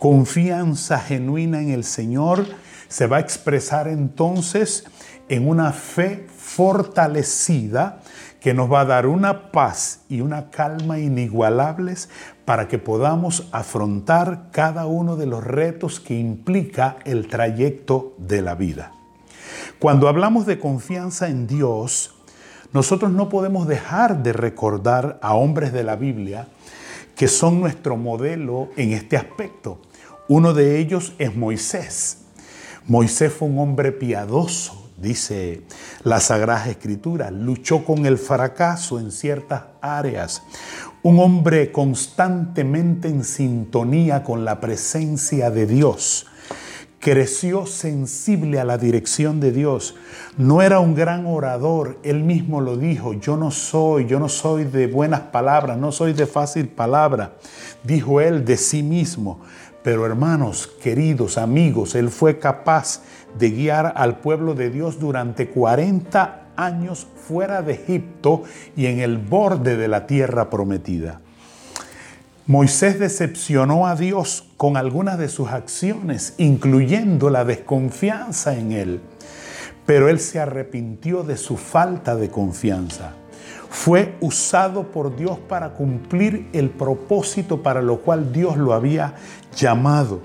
Confianza 0.00 0.98
genuina 0.98 1.62
en 1.62 1.70
el 1.70 1.84
Señor 1.84 2.46
se 2.88 3.06
va 3.06 3.18
a 3.18 3.20
expresar 3.20 3.86
entonces 3.86 4.86
en 5.28 5.48
una 5.48 5.72
fe 5.72 6.26
fortalecida 6.48 8.00
que 8.40 8.54
nos 8.54 8.72
va 8.72 8.80
a 8.80 8.84
dar 8.86 9.06
una 9.06 9.52
paz 9.52 10.00
y 10.08 10.22
una 10.22 10.50
calma 10.50 10.98
inigualables 10.98 12.08
para 12.44 12.68
que 12.68 12.78
podamos 12.78 13.48
afrontar 13.52 14.48
cada 14.50 14.86
uno 14.86 15.16
de 15.16 15.26
los 15.26 15.44
retos 15.44 16.00
que 16.00 16.18
implica 16.18 16.96
el 17.04 17.28
trayecto 17.28 18.14
de 18.16 18.42
la 18.42 18.54
vida. 18.54 18.92
Cuando 19.78 20.08
hablamos 20.08 20.46
de 20.46 20.58
confianza 20.58 21.28
en 21.28 21.46
Dios, 21.46 22.14
nosotros 22.72 23.10
no 23.10 23.28
podemos 23.28 23.68
dejar 23.68 24.22
de 24.22 24.32
recordar 24.32 25.18
a 25.22 25.34
hombres 25.34 25.72
de 25.72 25.84
la 25.84 25.96
Biblia 25.96 26.48
que 27.14 27.28
son 27.28 27.60
nuestro 27.60 27.96
modelo 27.96 28.70
en 28.76 28.92
este 28.92 29.16
aspecto. 29.16 29.80
Uno 30.28 30.54
de 30.54 30.78
ellos 30.78 31.12
es 31.18 31.36
Moisés. 31.36 32.24
Moisés 32.86 33.32
fue 33.32 33.48
un 33.48 33.58
hombre 33.58 33.92
piadoso, 33.92 34.87
dice 35.00 35.62
la 36.04 36.20
Sagrada 36.20 36.68
Escritura, 36.68 37.30
luchó 37.30 37.84
con 37.84 38.06
el 38.06 38.18
fracaso 38.18 38.98
en 38.98 39.12
ciertas 39.12 39.64
áreas, 39.80 40.42
un 41.02 41.20
hombre 41.20 41.70
constantemente 41.70 43.08
en 43.08 43.24
sintonía 43.24 44.24
con 44.24 44.44
la 44.44 44.60
presencia 44.60 45.50
de 45.50 45.66
Dios. 45.66 46.26
Creció 47.00 47.64
sensible 47.64 48.58
a 48.58 48.64
la 48.64 48.76
dirección 48.76 49.38
de 49.38 49.52
Dios. 49.52 49.94
No 50.36 50.62
era 50.62 50.80
un 50.80 50.96
gran 50.96 51.26
orador, 51.26 52.00
él 52.02 52.24
mismo 52.24 52.60
lo 52.60 52.76
dijo, 52.76 53.14
yo 53.14 53.36
no 53.36 53.52
soy, 53.52 54.06
yo 54.06 54.18
no 54.18 54.28
soy 54.28 54.64
de 54.64 54.88
buenas 54.88 55.20
palabras, 55.20 55.78
no 55.78 55.92
soy 55.92 56.12
de 56.12 56.26
fácil 56.26 56.66
palabra, 56.66 57.34
dijo 57.84 58.20
él 58.20 58.44
de 58.44 58.56
sí 58.56 58.82
mismo. 58.82 59.40
Pero 59.82 60.04
hermanos, 60.06 60.66
queridos 60.82 61.38
amigos, 61.38 61.94
él 61.94 62.10
fue 62.10 62.38
capaz 62.38 63.02
de 63.38 63.50
guiar 63.50 63.92
al 63.96 64.18
pueblo 64.18 64.54
de 64.54 64.70
Dios 64.70 64.98
durante 64.98 65.48
40 65.48 66.48
años 66.56 67.06
fuera 67.26 67.62
de 67.62 67.74
Egipto 67.74 68.42
y 68.76 68.86
en 68.86 68.98
el 68.98 69.18
borde 69.18 69.76
de 69.76 69.88
la 69.88 70.06
tierra 70.06 70.50
prometida. 70.50 71.20
Moisés 72.46 72.98
decepcionó 72.98 73.86
a 73.86 73.94
Dios 73.94 74.48
con 74.56 74.76
algunas 74.78 75.18
de 75.18 75.28
sus 75.28 75.48
acciones, 75.48 76.34
incluyendo 76.38 77.28
la 77.28 77.44
desconfianza 77.44 78.56
en 78.56 78.72
él, 78.72 79.00
pero 79.84 80.08
él 80.08 80.18
se 80.18 80.40
arrepintió 80.40 81.22
de 81.22 81.36
su 81.36 81.58
falta 81.58 82.16
de 82.16 82.30
confianza. 82.30 83.12
Fue 83.70 84.16
usado 84.20 84.90
por 84.90 85.14
Dios 85.16 85.38
para 85.38 85.74
cumplir 85.74 86.48
el 86.52 86.70
propósito 86.70 87.62
para 87.62 87.82
lo 87.82 88.00
cual 88.00 88.32
Dios 88.32 88.56
lo 88.56 88.72
había 88.72 89.14
llamado. 89.54 90.20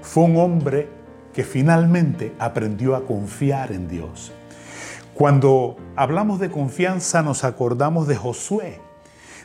Fue 0.00 0.24
un 0.24 0.36
hombre 0.36 0.88
que 1.32 1.44
finalmente 1.44 2.34
aprendió 2.38 2.96
a 2.96 3.04
confiar 3.06 3.72
en 3.72 3.88
Dios. 3.88 4.32
Cuando 5.14 5.76
hablamos 5.96 6.40
de 6.40 6.50
confianza 6.50 7.22
nos 7.22 7.44
acordamos 7.44 8.08
de 8.08 8.16
Josué. 8.16 8.80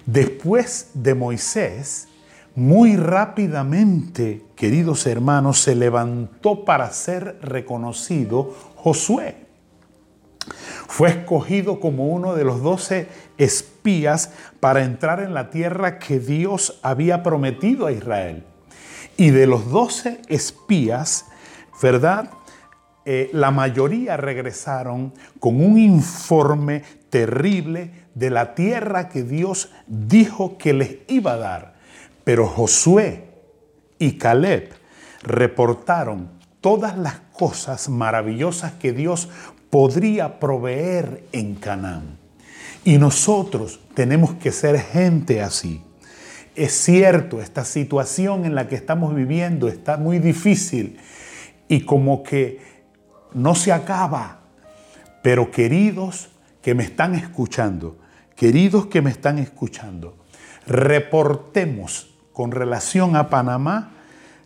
Después 0.05 0.91
de 0.93 1.13
Moisés, 1.13 2.07
muy 2.55 2.95
rápidamente, 2.95 4.45
queridos 4.55 5.05
hermanos, 5.05 5.59
se 5.59 5.75
levantó 5.75 6.63
para 6.63 6.91
ser 6.91 7.37
reconocido 7.41 8.53
Josué. 8.75 9.46
Fue 10.87 11.09
escogido 11.09 11.79
como 11.79 12.07
uno 12.07 12.33
de 12.35 12.43
los 12.43 12.61
doce 12.61 13.07
espías 13.37 14.31
para 14.59 14.83
entrar 14.83 15.19
en 15.19 15.33
la 15.33 15.49
tierra 15.49 15.99
que 15.99 16.19
Dios 16.19 16.79
había 16.81 17.23
prometido 17.23 17.87
a 17.87 17.91
Israel. 17.91 18.43
Y 19.17 19.31
de 19.31 19.47
los 19.47 19.69
doce 19.69 20.21
espías, 20.27 21.25
¿verdad? 21.81 22.29
Eh, 23.05 23.29
la 23.33 23.51
mayoría 23.51 24.17
regresaron 24.17 25.13
con 25.39 25.63
un 25.63 25.77
informe 25.77 26.83
terrible 27.09 27.91
de 28.15 28.29
la 28.29 28.55
tierra 28.55 29.09
que 29.09 29.23
Dios 29.23 29.71
dijo 29.87 30.57
que 30.57 30.73
les 30.73 30.97
iba 31.07 31.33
a 31.33 31.37
dar. 31.37 31.75
Pero 32.23 32.47
Josué 32.47 33.29
y 33.99 34.17
Caleb 34.17 34.73
reportaron 35.23 36.29
todas 36.61 36.97
las 36.97 37.19
cosas 37.31 37.87
maravillosas 37.87 38.73
que 38.73 38.91
Dios 38.91 39.29
podría 39.69 40.39
proveer 40.39 41.23
en 41.31 41.55
Canaán. 41.55 42.17
Y 42.83 42.97
nosotros 42.97 43.79
tenemos 43.93 44.33
que 44.35 44.51
ser 44.51 44.79
gente 44.79 45.41
así. 45.41 45.81
Es 46.55 46.73
cierto, 46.73 47.41
esta 47.41 47.65
situación 47.65 48.45
en 48.45 48.55
la 48.55 48.67
que 48.67 48.75
estamos 48.75 49.13
viviendo 49.13 49.67
está 49.67 49.97
muy 49.97 50.19
difícil 50.19 50.97
y 51.67 51.81
como 51.81 52.23
que 52.23 52.59
no 53.33 53.55
se 53.55 53.71
acaba. 53.71 54.39
Pero 55.21 55.51
queridos 55.51 56.29
que 56.61 56.73
me 56.73 56.83
están 56.83 57.13
escuchando, 57.13 57.97
queridos 58.35 58.87
que 58.87 59.01
me 59.01 59.11
están 59.11 59.37
escuchando, 59.37 60.15
reportemos 60.65 62.09
con 62.33 62.51
relación 62.51 63.15
a 63.15 63.29
Panamá 63.29 63.91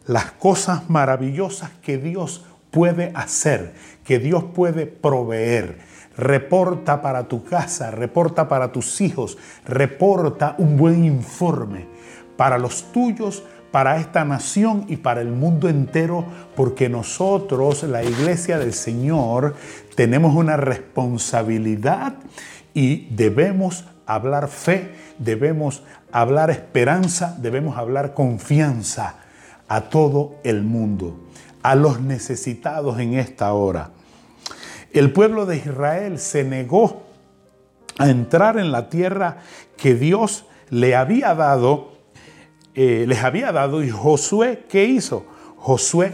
las 0.05 0.31
cosas 0.31 0.89
maravillosas 0.89 1.71
que 1.81 1.97
Dios 1.97 2.45
puede 2.71 3.12
hacer, 3.13 3.73
que 4.03 4.19
Dios 4.19 4.43
puede 4.55 4.88
proveer. 4.88 5.79
Reporta 6.17 7.01
para 7.01 7.27
tu 7.27 7.43
casa, 7.43 7.91
reporta 7.91 8.47
para 8.47 8.71
tus 8.71 8.99
hijos, 9.01 9.38
reporta 9.65 10.55
un 10.57 10.77
buen 10.77 11.05
informe 11.05 11.88
para 12.36 12.57
los 12.57 12.91
tuyos, 12.91 13.43
para 13.71 13.97
esta 13.97 14.25
nación 14.25 14.86
y 14.89 14.97
para 14.97 15.21
el 15.21 15.31
mundo 15.31 15.69
entero, 15.69 16.25
porque 16.55 16.89
nosotros, 16.89 17.84
la 17.84 18.03
iglesia 18.03 18.57
del 18.57 18.73
Señor, 18.73 19.55
tenemos 19.95 20.36
una 20.36 20.57
responsabilidad 20.57 22.15
y 22.73 23.07
debemos 23.15 23.86
hablar 24.05 24.49
fe, 24.49 24.91
debemos 25.19 25.84
hablar 26.12 26.49
esperanza, 26.51 27.38
debemos 27.39 27.77
hablar 27.77 28.13
confianza 28.13 29.15
a 29.67 29.81
todo 29.81 30.36
el 30.43 30.63
mundo, 30.63 31.17
a 31.63 31.76
los 31.76 32.02
necesitados 32.02 33.00
en 33.00 33.13
esta 33.13 33.54
hora. 33.54 33.91
El 34.93 35.13
pueblo 35.13 35.45
de 35.45 35.58
Israel 35.58 36.19
se 36.19 36.43
negó 36.43 37.04
a 37.97 38.10
entrar 38.10 38.58
en 38.58 38.71
la 38.71 38.89
tierra 38.89 39.38
que 39.78 39.95
Dios 39.95 40.45
le 40.69 40.95
había 40.95 41.34
dado, 41.36 41.93
eh, 42.76 43.06
les 43.08 43.24
había 43.24 43.52
dado, 43.52 43.84
y 43.84 43.89
Josué, 43.89 44.65
¿qué 44.69 44.86
hizo? 44.86 45.26
Josué 45.58 46.13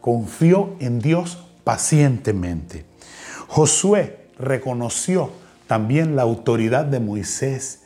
confió 0.00 0.76
en 0.78 1.00
Dios 1.00 1.38
pacientemente. 1.64 2.84
Josué 3.48 4.28
reconoció 4.38 5.30
también 5.66 6.16
la 6.16 6.22
autoridad 6.22 6.84
de 6.84 7.00
Moisés. 7.00 7.82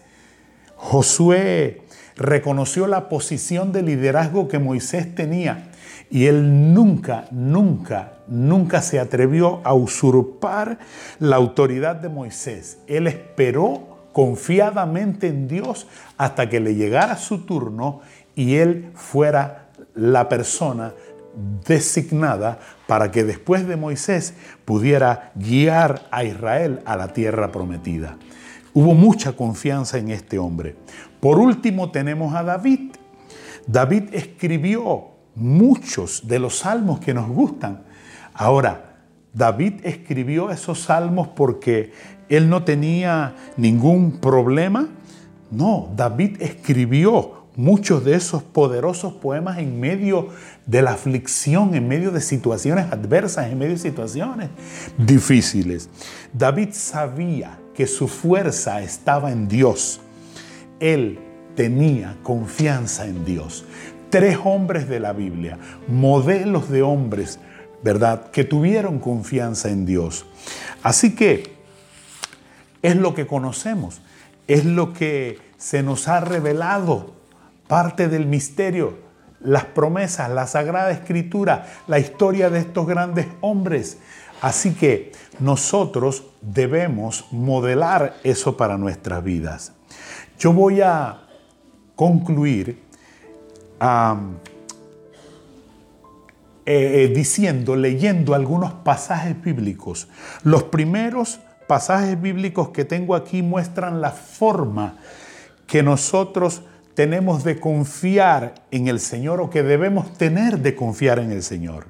Josué 0.76 1.82
reconoció 2.16 2.86
la 2.86 3.08
posición 3.08 3.72
de 3.72 3.82
liderazgo 3.82 4.48
que 4.48 4.58
Moisés 4.58 5.14
tenía 5.14 5.69
y 6.10 6.26
él 6.26 6.74
nunca, 6.74 7.26
nunca, 7.30 8.14
nunca 8.26 8.82
se 8.82 8.98
atrevió 8.98 9.60
a 9.64 9.74
usurpar 9.74 10.78
la 11.20 11.36
autoridad 11.36 11.96
de 11.96 12.08
Moisés. 12.08 12.78
Él 12.88 13.06
esperó 13.06 13.98
confiadamente 14.12 15.28
en 15.28 15.46
Dios 15.46 15.86
hasta 16.16 16.48
que 16.48 16.58
le 16.58 16.74
llegara 16.74 17.16
su 17.16 17.46
turno 17.46 18.00
y 18.34 18.56
él 18.56 18.90
fuera 18.94 19.68
la 19.94 20.28
persona 20.28 20.92
designada 21.66 22.58
para 22.88 23.12
que 23.12 23.22
después 23.22 23.68
de 23.68 23.76
Moisés 23.76 24.34
pudiera 24.64 25.30
guiar 25.36 26.08
a 26.10 26.24
Israel 26.24 26.80
a 26.84 26.96
la 26.96 27.12
tierra 27.12 27.52
prometida. 27.52 28.16
Hubo 28.74 28.94
mucha 28.94 29.32
confianza 29.32 29.98
en 29.98 30.10
este 30.10 30.38
hombre. 30.38 30.76
Por 31.20 31.38
último 31.38 31.90
tenemos 31.90 32.34
a 32.34 32.42
David. 32.42 32.92
David 33.66 34.12
escribió 34.12 35.09
muchos 35.40 36.28
de 36.28 36.38
los 36.38 36.58
salmos 36.58 37.00
que 37.00 37.14
nos 37.14 37.28
gustan. 37.28 37.82
Ahora, 38.34 38.96
David 39.32 39.80
escribió 39.84 40.50
esos 40.50 40.80
salmos 40.80 41.28
porque 41.28 41.92
él 42.28 42.48
no 42.48 42.64
tenía 42.64 43.34
ningún 43.56 44.20
problema. 44.20 44.88
No, 45.50 45.90
David 45.96 46.40
escribió 46.40 47.40
muchos 47.56 48.04
de 48.04 48.14
esos 48.14 48.42
poderosos 48.42 49.12
poemas 49.14 49.58
en 49.58 49.80
medio 49.80 50.28
de 50.66 50.82
la 50.82 50.92
aflicción, 50.92 51.74
en 51.74 51.88
medio 51.88 52.10
de 52.10 52.20
situaciones 52.20 52.92
adversas, 52.92 53.50
en 53.50 53.58
medio 53.58 53.72
de 53.72 53.78
situaciones 53.78 54.48
difíciles. 54.96 55.88
David 56.32 56.68
sabía 56.72 57.58
que 57.74 57.86
su 57.86 58.08
fuerza 58.08 58.80
estaba 58.80 59.32
en 59.32 59.48
Dios. 59.48 60.00
Él 60.78 61.18
tenía 61.54 62.16
confianza 62.22 63.06
en 63.06 63.24
Dios. 63.24 63.64
Tres 64.10 64.38
hombres 64.44 64.88
de 64.88 65.00
la 65.00 65.12
Biblia, 65.12 65.58
modelos 65.88 66.68
de 66.68 66.82
hombres, 66.82 67.38
¿verdad? 67.82 68.30
Que 68.30 68.44
tuvieron 68.44 68.98
confianza 68.98 69.70
en 69.70 69.86
Dios. 69.86 70.26
Así 70.82 71.14
que 71.14 71.54
es 72.82 72.96
lo 72.96 73.14
que 73.14 73.26
conocemos, 73.26 74.00
es 74.48 74.64
lo 74.64 74.92
que 74.92 75.38
se 75.58 75.82
nos 75.82 76.08
ha 76.08 76.20
revelado, 76.20 77.14
parte 77.68 78.08
del 78.08 78.26
misterio, 78.26 78.98
las 79.40 79.64
promesas, 79.64 80.30
la 80.30 80.46
Sagrada 80.46 80.90
Escritura, 80.90 81.66
la 81.86 81.98
historia 81.98 82.50
de 82.50 82.60
estos 82.60 82.86
grandes 82.86 83.26
hombres. 83.40 83.98
Así 84.42 84.74
que 84.74 85.12
nosotros 85.38 86.24
debemos 86.40 87.26
modelar 87.30 88.16
eso 88.24 88.56
para 88.56 88.76
nuestras 88.76 89.22
vidas. 89.22 89.72
Yo 90.38 90.52
voy 90.52 90.80
a 90.80 91.20
concluir 91.94 92.82
eh, 96.66 97.04
eh, 97.04 97.12
diciendo, 97.14 97.74
leyendo 97.74 98.34
algunos 98.34 98.72
pasajes 98.72 99.40
bíblicos. 99.42 100.08
Los 100.44 100.64
primeros 100.64 101.40
pasajes 101.66 102.20
bíblicos 102.20 102.70
que 102.70 102.84
tengo 102.84 103.14
aquí 103.14 103.42
muestran 103.42 104.00
la 104.00 104.10
forma 104.10 104.96
que 105.66 105.82
nosotros 105.82 106.62
tenemos 106.94 107.44
de 107.44 107.58
confiar 107.58 108.54
en 108.70 108.88
el 108.88 109.00
Señor 109.00 109.40
o 109.40 109.50
que 109.50 109.62
debemos 109.62 110.12
tener 110.18 110.58
de 110.58 110.74
confiar 110.74 111.18
en 111.18 111.32
el 111.32 111.42
Señor. 111.42 111.86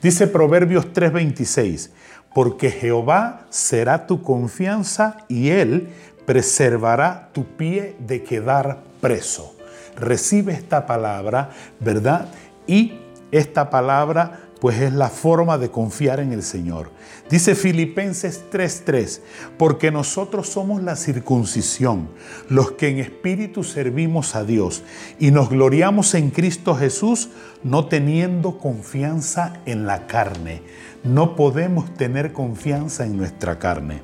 Dice 0.00 0.26
Proverbios 0.26 0.92
3:26, 0.94 1.90
porque 2.34 2.70
Jehová 2.70 3.46
será 3.50 4.06
tu 4.06 4.22
confianza 4.22 5.18
y 5.28 5.50
Él 5.50 5.88
preservará 6.24 7.28
tu 7.32 7.44
pie 7.44 7.96
de 7.98 8.22
quedar 8.22 8.78
preso. 9.00 9.59
Recibe 10.00 10.52
esta 10.52 10.86
palabra, 10.86 11.50
¿verdad? 11.78 12.28
Y 12.66 12.98
esta 13.30 13.70
palabra 13.70 14.50
pues 14.60 14.78
es 14.80 14.92
la 14.92 15.08
forma 15.08 15.56
de 15.56 15.70
confiar 15.70 16.20
en 16.20 16.32
el 16.32 16.42
Señor. 16.42 16.90
Dice 17.30 17.54
Filipenses 17.54 18.44
3:3, 18.50 19.22
porque 19.56 19.90
nosotros 19.90 20.48
somos 20.48 20.82
la 20.82 20.96
circuncisión, 20.96 22.10
los 22.48 22.72
que 22.72 22.88
en 22.88 22.98
espíritu 22.98 23.64
servimos 23.64 24.36
a 24.36 24.44
Dios 24.44 24.82
y 25.18 25.30
nos 25.30 25.48
gloriamos 25.48 26.14
en 26.14 26.30
Cristo 26.30 26.74
Jesús, 26.74 27.30
no 27.62 27.86
teniendo 27.86 28.58
confianza 28.58 29.54
en 29.64 29.86
la 29.86 30.06
carne. 30.06 30.62
No 31.02 31.34
podemos 31.34 31.94
tener 31.94 32.34
confianza 32.34 33.06
en 33.06 33.16
nuestra 33.16 33.58
carne. 33.58 34.02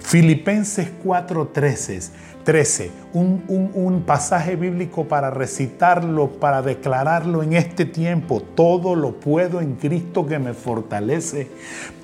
Filipenses 0.00 0.88
4:13 1.04 2.10
13, 2.48 2.90
un, 3.12 3.44
un, 3.74 4.04
pasaje 4.04 4.56
bíblico 4.56 5.06
para 5.06 5.28
recitarlo, 5.30 6.40
para 6.40 6.62
declararlo 6.62 7.42
en 7.42 7.52
este 7.52 7.84
tiempo. 7.84 8.40
Todo 8.40 8.94
lo 8.94 9.20
puedo 9.20 9.60
en 9.60 9.74
Cristo 9.74 10.26
que 10.26 10.38
me 10.38 10.54
fortalece. 10.54 11.50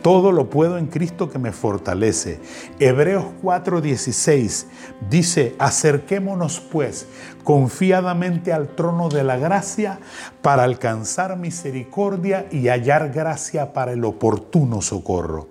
Todo 0.02 0.32
lo 0.32 0.50
puedo 0.50 0.76
en 0.76 0.88
Cristo 0.88 1.30
que 1.30 1.38
me 1.38 1.50
fortalece. 1.50 2.40
Hebreos 2.78 3.24
4:16 3.42 4.66
dice, 5.08 5.54
acerquémonos 5.58 6.60
pues 6.60 7.06
confiadamente 7.42 8.52
al 8.52 8.68
trono 8.68 9.08
de 9.08 9.24
la 9.24 9.38
gracia 9.38 9.98
para 10.42 10.64
alcanzar 10.64 11.38
misericordia 11.38 12.44
y 12.50 12.68
hallar 12.68 13.12
gracia 13.14 13.72
para 13.72 13.92
el 13.92 14.04
oportuno 14.04 14.82
socorro. 14.82 15.48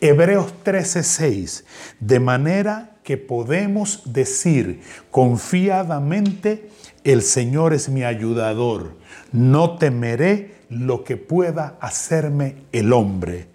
Hebreos 0.00 0.54
13:6, 0.64 1.64
de 1.98 2.20
manera 2.20 2.97
que 3.08 3.16
podemos 3.16 4.02
decir 4.04 4.82
confiadamente, 5.10 6.68
el 7.04 7.22
Señor 7.22 7.72
es 7.72 7.88
mi 7.88 8.04
ayudador, 8.04 8.98
no 9.32 9.78
temeré 9.78 10.56
lo 10.68 11.04
que 11.04 11.16
pueda 11.16 11.78
hacerme 11.80 12.56
el 12.70 12.92
hombre. 12.92 13.46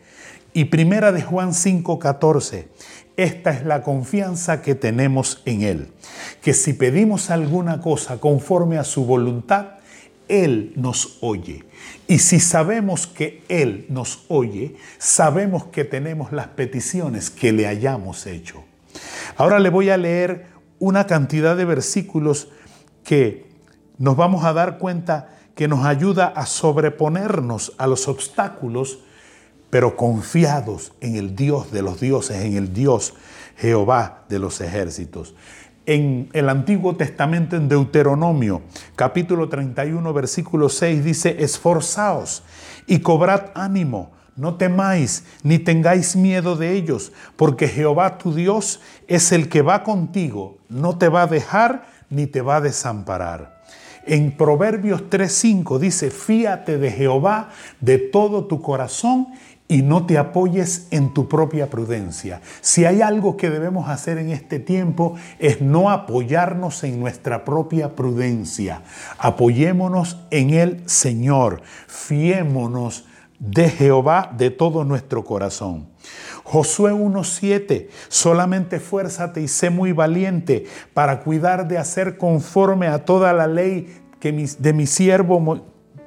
Y 0.53 0.65
primera 0.65 1.11
de 1.11 1.21
Juan 1.21 1.53
5:14, 1.53 2.65
esta 3.15 3.51
es 3.51 3.63
la 3.63 3.83
confianza 3.83 4.63
que 4.63 4.73
tenemos 4.73 5.43
en 5.45 5.61
Él, 5.61 5.87
que 6.41 6.55
si 6.55 6.73
pedimos 6.73 7.29
alguna 7.29 7.79
cosa 7.79 8.19
conforme 8.19 8.79
a 8.79 8.83
su 8.83 9.05
voluntad, 9.05 9.73
Él 10.27 10.73
nos 10.77 11.19
oye. 11.21 11.63
Y 12.07 12.17
si 12.17 12.39
sabemos 12.39 13.05
que 13.05 13.43
Él 13.49 13.85
nos 13.89 14.25
oye, 14.29 14.77
sabemos 14.97 15.65
que 15.65 15.85
tenemos 15.85 16.31
las 16.31 16.47
peticiones 16.47 17.29
que 17.29 17.51
le 17.51 17.67
hayamos 17.67 18.25
hecho. 18.25 18.63
Ahora 19.37 19.59
le 19.59 19.69
voy 19.69 19.89
a 19.89 19.97
leer 19.97 20.47
una 20.79 21.07
cantidad 21.07 21.55
de 21.55 21.65
versículos 21.65 22.49
que 23.03 23.47
nos 23.97 24.15
vamos 24.15 24.43
a 24.45 24.53
dar 24.53 24.77
cuenta 24.77 25.29
que 25.55 25.67
nos 25.67 25.85
ayuda 25.85 26.27
a 26.27 26.45
sobreponernos 26.45 27.73
a 27.77 27.87
los 27.87 28.07
obstáculos, 28.07 28.99
pero 29.69 29.95
confiados 29.95 30.93
en 30.99 31.15
el 31.15 31.35
Dios 31.35 31.71
de 31.71 31.81
los 31.81 31.99
dioses, 31.99 32.43
en 32.43 32.55
el 32.57 32.73
Dios 32.73 33.13
Jehová 33.57 34.23
de 34.29 34.39
los 34.39 34.61
ejércitos. 34.61 35.35
En 35.85 36.29
el 36.33 36.47
Antiguo 36.49 36.95
Testamento, 36.95 37.55
en 37.55 37.67
Deuteronomio, 37.67 38.61
capítulo 38.95 39.49
31, 39.49 40.13
versículo 40.13 40.69
6, 40.69 41.03
dice, 41.03 41.43
esforzaos 41.43 42.43
y 42.87 42.99
cobrad 42.99 43.47
ánimo 43.53 44.11
no 44.35 44.55
temáis 44.55 45.23
ni 45.43 45.59
tengáis 45.59 46.15
miedo 46.15 46.55
de 46.55 46.73
ellos, 46.73 47.11
porque 47.35 47.67
Jehová 47.67 48.17
tu 48.17 48.33
Dios 48.33 48.81
es 49.07 49.31
el 49.31 49.49
que 49.49 49.61
va 49.61 49.83
contigo, 49.83 50.57
no 50.69 50.97
te 50.97 51.09
va 51.09 51.23
a 51.23 51.27
dejar 51.27 51.85
ni 52.09 52.27
te 52.27 52.41
va 52.41 52.57
a 52.57 52.61
desamparar. 52.61 53.61
En 54.05 54.35
Proverbios 54.35 55.03
3:5 55.09 55.79
dice, 55.79 56.11
fíate 56.11 56.77
de 56.77 56.91
Jehová 56.91 57.49
de 57.79 57.97
todo 57.97 58.45
tu 58.45 58.61
corazón 58.61 59.27
y 59.67 59.81
no 59.81 60.05
te 60.05 60.17
apoyes 60.17 60.87
en 60.91 61.13
tu 61.13 61.29
propia 61.29 61.69
prudencia. 61.69 62.41
Si 62.61 62.85
hay 62.85 63.01
algo 63.01 63.37
que 63.37 63.49
debemos 63.49 63.89
hacer 63.89 64.17
en 64.17 64.29
este 64.29 64.59
tiempo 64.59 65.15
es 65.39 65.61
no 65.61 65.89
apoyarnos 65.89 66.83
en 66.83 66.99
nuestra 66.99 67.45
propia 67.45 67.95
prudencia. 67.95 68.81
Apoyémonos 69.17 70.19
en 70.31 70.51
el 70.51 70.87
Señor, 70.87 71.61
fiémonos 71.87 73.05
de 73.45 73.69
Jehová 73.69 74.31
de 74.37 74.49
todo 74.51 74.85
nuestro 74.85 75.25
corazón. 75.25 75.87
Josué 76.43 76.93
1.7, 76.93 77.87
solamente 78.07 78.79
fuérzate 78.79 79.41
y 79.41 79.47
sé 79.47 79.69
muy 79.69 79.91
valiente 79.91 80.65
para 80.93 81.21
cuidar 81.21 81.67
de 81.67 81.77
hacer 81.77 82.17
conforme 82.17 82.87
a 82.87 83.05
toda 83.05 83.33
la 83.33 83.47
ley 83.47 84.01
que 84.19 84.31
de 84.31 84.73
mi 84.73 84.87
siervo 84.87 85.65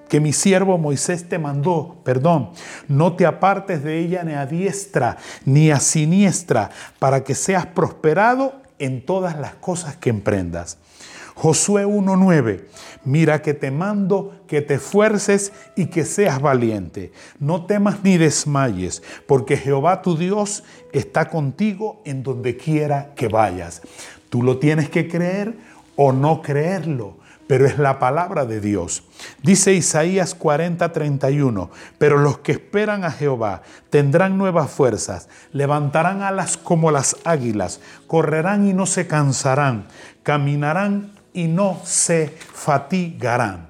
que 0.08 0.20
mi 0.20 0.32
siervo 0.32 0.78
Moisés 0.78 1.28
te 1.28 1.36
mandó, 1.36 1.96
perdón, 2.04 2.50
no 2.86 3.16
te 3.16 3.26
apartes 3.26 3.82
de 3.82 3.98
ella 3.98 4.22
ni 4.22 4.34
a 4.34 4.46
diestra 4.46 5.16
ni 5.44 5.72
a 5.72 5.80
siniestra, 5.80 6.70
para 7.00 7.24
que 7.24 7.34
seas 7.34 7.66
prosperado 7.66 8.54
en 8.78 9.04
todas 9.04 9.36
las 9.36 9.56
cosas 9.56 9.96
que 9.96 10.10
emprendas. 10.10 10.78
Josué 11.36 11.84
1.9, 11.84 12.64
mira 13.04 13.42
que 13.42 13.52
te 13.52 13.70
mando 13.70 14.40
que 14.48 14.62
te 14.62 14.74
esfuerces 14.74 15.52
y 15.76 15.86
que 15.86 16.06
seas 16.06 16.40
valiente. 16.40 17.12
No 17.38 17.66
temas 17.66 18.02
ni 18.02 18.16
desmayes, 18.16 19.02
porque 19.26 19.58
Jehová 19.58 20.00
tu 20.00 20.16
Dios 20.16 20.64
está 20.92 21.28
contigo 21.28 22.00
en 22.06 22.22
donde 22.22 22.56
quiera 22.56 23.12
que 23.14 23.28
vayas. 23.28 23.82
Tú 24.30 24.42
lo 24.42 24.56
tienes 24.58 24.88
que 24.88 25.08
creer 25.08 25.58
o 25.94 26.10
no 26.12 26.40
creerlo 26.40 27.18
pero 27.46 27.66
es 27.66 27.78
la 27.78 27.98
palabra 27.98 28.44
de 28.44 28.60
Dios. 28.60 29.04
Dice 29.42 29.72
Isaías 29.72 30.34
40, 30.34 30.92
31, 30.92 31.70
pero 31.98 32.18
los 32.18 32.38
que 32.38 32.52
esperan 32.52 33.04
a 33.04 33.12
Jehová 33.12 33.62
tendrán 33.90 34.36
nuevas 34.36 34.70
fuerzas, 34.70 35.28
levantarán 35.52 36.22
alas 36.22 36.56
como 36.56 36.90
las 36.90 37.16
águilas, 37.24 37.80
correrán 38.06 38.68
y 38.68 38.74
no 38.74 38.86
se 38.86 39.06
cansarán, 39.06 39.86
caminarán 40.22 41.15
y 41.36 41.48
no 41.48 41.80
se 41.84 42.34
fatigarán. 42.54 43.68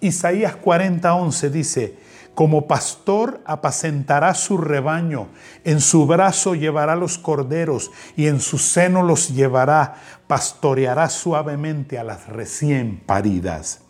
Isaías 0.00 0.54
40, 0.54 1.12
11 1.12 1.50
dice, 1.50 1.98
como 2.34 2.68
pastor 2.68 3.40
apacentará 3.44 4.32
su 4.34 4.56
rebaño, 4.56 5.26
en 5.64 5.80
su 5.80 6.06
brazo 6.06 6.54
llevará 6.54 6.94
los 6.94 7.18
corderos 7.18 7.90
y 8.16 8.28
en 8.28 8.38
su 8.40 8.58
seno 8.58 9.02
los 9.02 9.30
llevará, 9.30 9.96
pastoreará 10.28 11.10
suavemente 11.10 11.98
a 11.98 12.04
las 12.04 12.28
recién 12.28 13.02
paridas. 13.04 13.80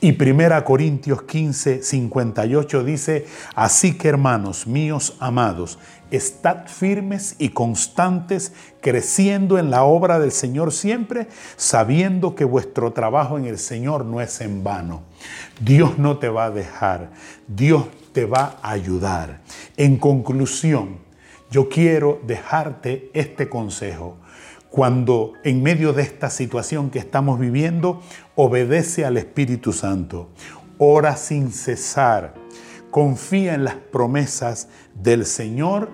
Y 0.00 0.10
1 0.22 0.64
Corintios 0.64 1.22
15, 1.22 1.82
58 1.82 2.84
dice, 2.84 3.26
así 3.54 3.96
que 3.96 4.08
hermanos 4.08 4.66
míos 4.66 5.16
amados, 5.20 5.78
estad 6.10 6.66
firmes 6.66 7.34
y 7.38 7.48
constantes, 7.48 8.52
creciendo 8.82 9.58
en 9.58 9.70
la 9.70 9.84
obra 9.84 10.18
del 10.18 10.32
Señor 10.32 10.72
siempre, 10.72 11.28
sabiendo 11.56 12.34
que 12.34 12.44
vuestro 12.44 12.92
trabajo 12.92 13.38
en 13.38 13.46
el 13.46 13.58
Señor 13.58 14.04
no 14.04 14.20
es 14.20 14.42
en 14.42 14.62
vano. 14.62 15.02
Dios 15.60 15.98
no 15.98 16.18
te 16.18 16.28
va 16.28 16.44
a 16.44 16.50
dejar, 16.50 17.10
Dios 17.48 17.86
te 18.12 18.26
va 18.26 18.58
a 18.62 18.72
ayudar. 18.72 19.40
En 19.78 19.96
conclusión, 19.96 20.98
yo 21.50 21.70
quiero 21.70 22.20
dejarte 22.26 23.10
este 23.14 23.48
consejo 23.48 24.18
cuando 24.76 25.32
en 25.42 25.62
medio 25.62 25.94
de 25.94 26.02
esta 26.02 26.28
situación 26.28 26.90
que 26.90 26.98
estamos 26.98 27.40
viviendo, 27.40 28.02
obedece 28.34 29.06
al 29.06 29.16
Espíritu 29.16 29.72
Santo, 29.72 30.28
ora 30.76 31.16
sin 31.16 31.50
cesar, 31.50 32.34
confía 32.90 33.54
en 33.54 33.64
las 33.64 33.76
promesas 33.76 34.68
del 34.94 35.24
Señor, 35.24 35.88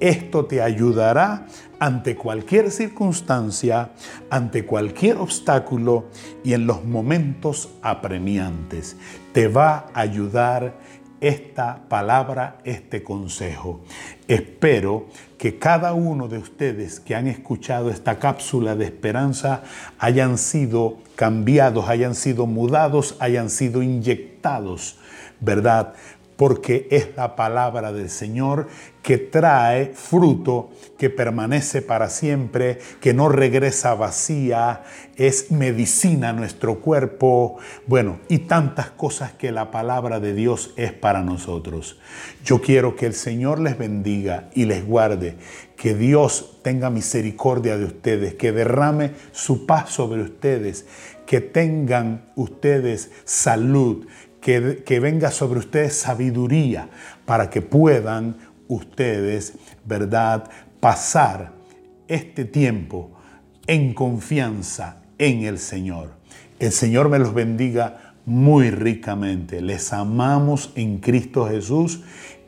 esto 0.00 0.46
te 0.46 0.62
ayudará 0.62 1.46
ante 1.78 2.16
cualquier 2.16 2.72
circunstancia, 2.72 3.92
ante 4.30 4.66
cualquier 4.66 5.18
obstáculo 5.18 6.06
y 6.42 6.54
en 6.54 6.66
los 6.66 6.84
momentos 6.84 7.70
apremiantes. 7.82 8.96
Te 9.32 9.46
va 9.46 9.86
a 9.94 10.00
ayudar 10.00 10.74
esta 11.24 11.80
palabra, 11.88 12.58
este 12.64 13.02
consejo. 13.02 13.80
Espero 14.28 15.06
que 15.38 15.58
cada 15.58 15.94
uno 15.94 16.28
de 16.28 16.36
ustedes 16.36 17.00
que 17.00 17.14
han 17.14 17.28
escuchado 17.28 17.88
esta 17.88 18.18
cápsula 18.18 18.76
de 18.76 18.84
esperanza 18.84 19.62
hayan 19.98 20.36
sido 20.36 20.98
cambiados, 21.16 21.88
hayan 21.88 22.14
sido 22.14 22.46
mudados, 22.46 23.16
hayan 23.20 23.48
sido 23.48 23.82
inyectados, 23.82 24.98
¿verdad? 25.40 25.94
Porque 26.36 26.88
es 26.90 27.08
la 27.16 27.36
palabra 27.36 27.92
del 27.92 28.10
Señor 28.10 28.68
que 29.02 29.18
trae 29.18 29.92
fruto, 29.94 30.70
que 30.96 31.10
permanece 31.10 31.82
para 31.82 32.08
siempre, 32.08 32.78
que 33.00 33.12
no 33.12 33.28
regresa 33.28 33.94
vacía, 33.94 34.82
es 35.16 35.50
medicina 35.50 36.32
nuestro 36.32 36.80
cuerpo, 36.80 37.58
bueno, 37.86 38.18
y 38.28 38.38
tantas 38.38 38.90
cosas 38.90 39.32
que 39.32 39.52
la 39.52 39.70
palabra 39.70 40.20
de 40.20 40.32
Dios 40.32 40.72
es 40.76 40.92
para 40.92 41.22
nosotros. 41.22 41.98
Yo 42.44 42.62
quiero 42.62 42.96
que 42.96 43.04
el 43.04 43.14
Señor 43.14 43.60
les 43.60 43.76
bendiga 43.76 44.48
y 44.54 44.64
les 44.64 44.86
guarde, 44.86 45.36
que 45.76 45.94
Dios 45.94 46.60
tenga 46.62 46.88
misericordia 46.88 47.76
de 47.76 47.84
ustedes, 47.84 48.34
que 48.34 48.52
derrame 48.52 49.12
su 49.32 49.66
paz 49.66 49.90
sobre 49.90 50.22
ustedes, 50.22 50.86
que 51.26 51.42
tengan 51.42 52.30
ustedes 52.36 53.10
salud, 53.24 54.06
que, 54.44 55.00
venga 55.00 55.30
sobre 55.30 55.58
ustedes 55.58 55.96
sabiduría 55.96 56.90
para 57.24 57.48
que 57.48 57.62
puedan 57.62 58.36
ustedes, 58.68 59.54
¿verdad?, 59.86 60.50
pasar 60.80 61.52
este 62.08 62.44
tiempo 62.44 63.10
en 63.66 63.94
confianza 63.94 64.98
en 65.16 65.44
el 65.44 65.58
Señor. 65.58 66.10
El 66.58 66.72
Señor 66.72 67.08
me 67.08 67.18
los 67.18 67.32
bendiga 67.32 68.12
muy 68.26 68.68
ricamente. 68.70 69.62
Les 69.62 69.94
amamos 69.94 70.72
en 70.74 70.98
Cristo 70.98 71.48
Jesús 71.48 72.02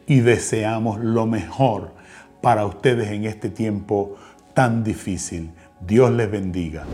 y 0.07 0.21
deseamos 0.21 1.01
lo 1.01 1.27
mejor 1.27 1.95
para 2.43 2.67
ustedes 2.67 3.09
en 3.09 3.25
este 3.25 3.49
tiempo 3.49 4.17
tan 4.53 4.85
difícil. 4.85 5.51
Dios 5.81 6.11
les 6.11 6.31
bendiga. 6.31 6.85